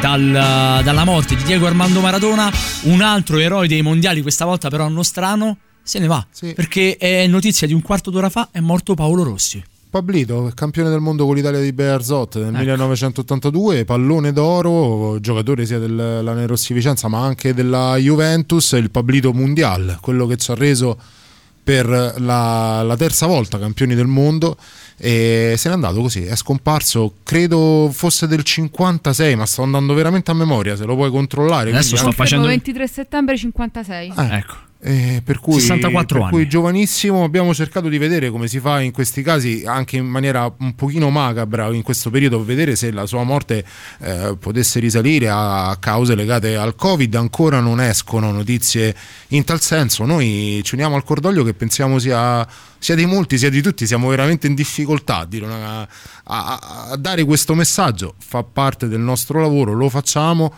[0.00, 2.50] dal- dalla morte di Diego Armando Maradona,
[2.84, 6.26] un altro eroe dei mondiali, questa volta però nostrano, se ne va.
[6.54, 9.62] Perché è notizia di un quarto d'ora fa, è morto Paolo Rossi.
[9.90, 12.58] Pablito, campione del mondo con l'Italia di Bearzot nel Ecco.
[12.60, 19.98] 1982, pallone d'oro, giocatore sia della Nerossi Vicenza ma anche della Juventus, il Pablito Mundial,
[20.00, 20.98] quello che ci ha reso
[21.62, 24.56] per la, la terza volta campioni del mondo
[25.04, 30.30] e se n'è andato così, è scomparso, credo fosse del 56, ma sto andando veramente
[30.30, 31.70] a memoria, se lo puoi controllare.
[31.70, 34.12] Adesso sto Confermo 23 settembre 56.
[34.16, 34.54] Eh, ecco.
[34.84, 36.32] Eh, per cui, 64 per anni.
[36.32, 40.52] cui giovanissimo abbiamo cercato di vedere come si fa in questi casi anche in maniera
[40.58, 43.64] un pochino macabra in questo periodo vedere se la sua morte
[44.00, 47.14] eh, potesse risalire a cause legate al covid.
[47.14, 48.92] Ancora non escono notizie
[49.28, 50.04] in tal senso.
[50.04, 52.44] Noi ci uniamo al cordoglio che pensiamo sia
[52.76, 53.86] sia di molti sia di tutti.
[53.86, 55.88] Siamo veramente in difficoltà a,
[56.24, 58.16] a- a dare questo messaggio.
[58.18, 60.52] Fa parte del nostro lavoro lo facciamo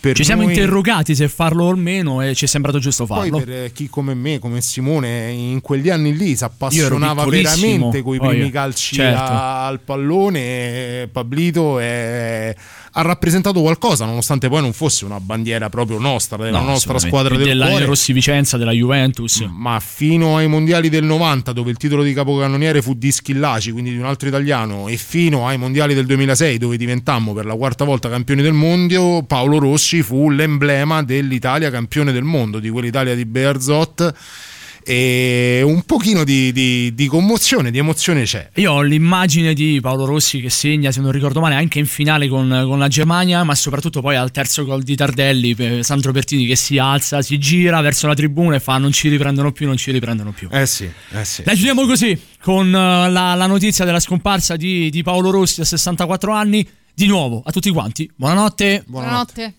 [0.00, 3.28] per Ci siamo noi- interrogati se farlo o meno e ci è sembrato giusto poi
[3.30, 3.44] farlo.
[3.44, 8.14] per eh, chi come me, come Simone, in quegli anni lì si appassionava veramente con
[8.14, 9.32] i poi, primi calci certo.
[9.32, 12.54] al pallone, eh, Pablito è-
[12.92, 17.36] ha rappresentato qualcosa, nonostante poi non fosse una bandiera proprio nostra, della No, nostra squadra
[17.36, 17.84] del della cuore.
[17.84, 19.46] Rossi Vicenza, della Juventus.
[19.50, 23.90] Ma fino ai mondiali del 90, dove il titolo di capocannoniere fu di Schillaci, quindi
[23.90, 27.84] di un altro italiano, e fino ai mondiali del 2006, dove diventammo per la quarta
[27.84, 33.24] volta campioni del mondo, Paolo Rossi fu l'emblema dell'Italia campione del mondo, di quell'Italia di
[33.24, 34.14] Bearzot.
[34.82, 38.50] E un pochino di, di- di commozione, di emozione c'è.
[38.56, 42.28] Io ho l'immagine di Paolo Rossi che segna, se non ricordo male, anche in finale
[42.28, 46.56] con, con la Germania, ma soprattutto poi al terzo gol di Tardelli, Sandro Bertini che
[46.56, 49.90] si alza, si gira verso la tribuna e fa non ci riprendono più, non ci
[49.92, 50.48] riprendono più.
[50.50, 51.42] Eh sì, eh sì.
[51.44, 55.64] La chiudiamo così, con eh, la, la notizia della scomparsa di, di Paolo Rossi a
[55.64, 56.68] 64 anni.
[56.92, 58.84] Di nuovo, a tutti quanti, buonanotte.
[58.86, 59.54] Buonanotte.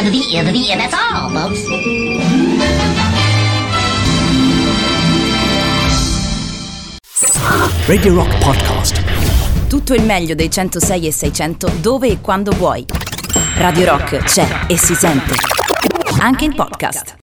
[0.00, 1.60] And the and the and that's all, folks.
[7.86, 9.02] Radio Rock Podcast.
[9.68, 12.86] Tutto il meglio dei 106 e 600 dove e quando vuoi.
[13.56, 15.34] Radio Rock c'è e si sente.
[16.18, 17.18] Anche in podcast.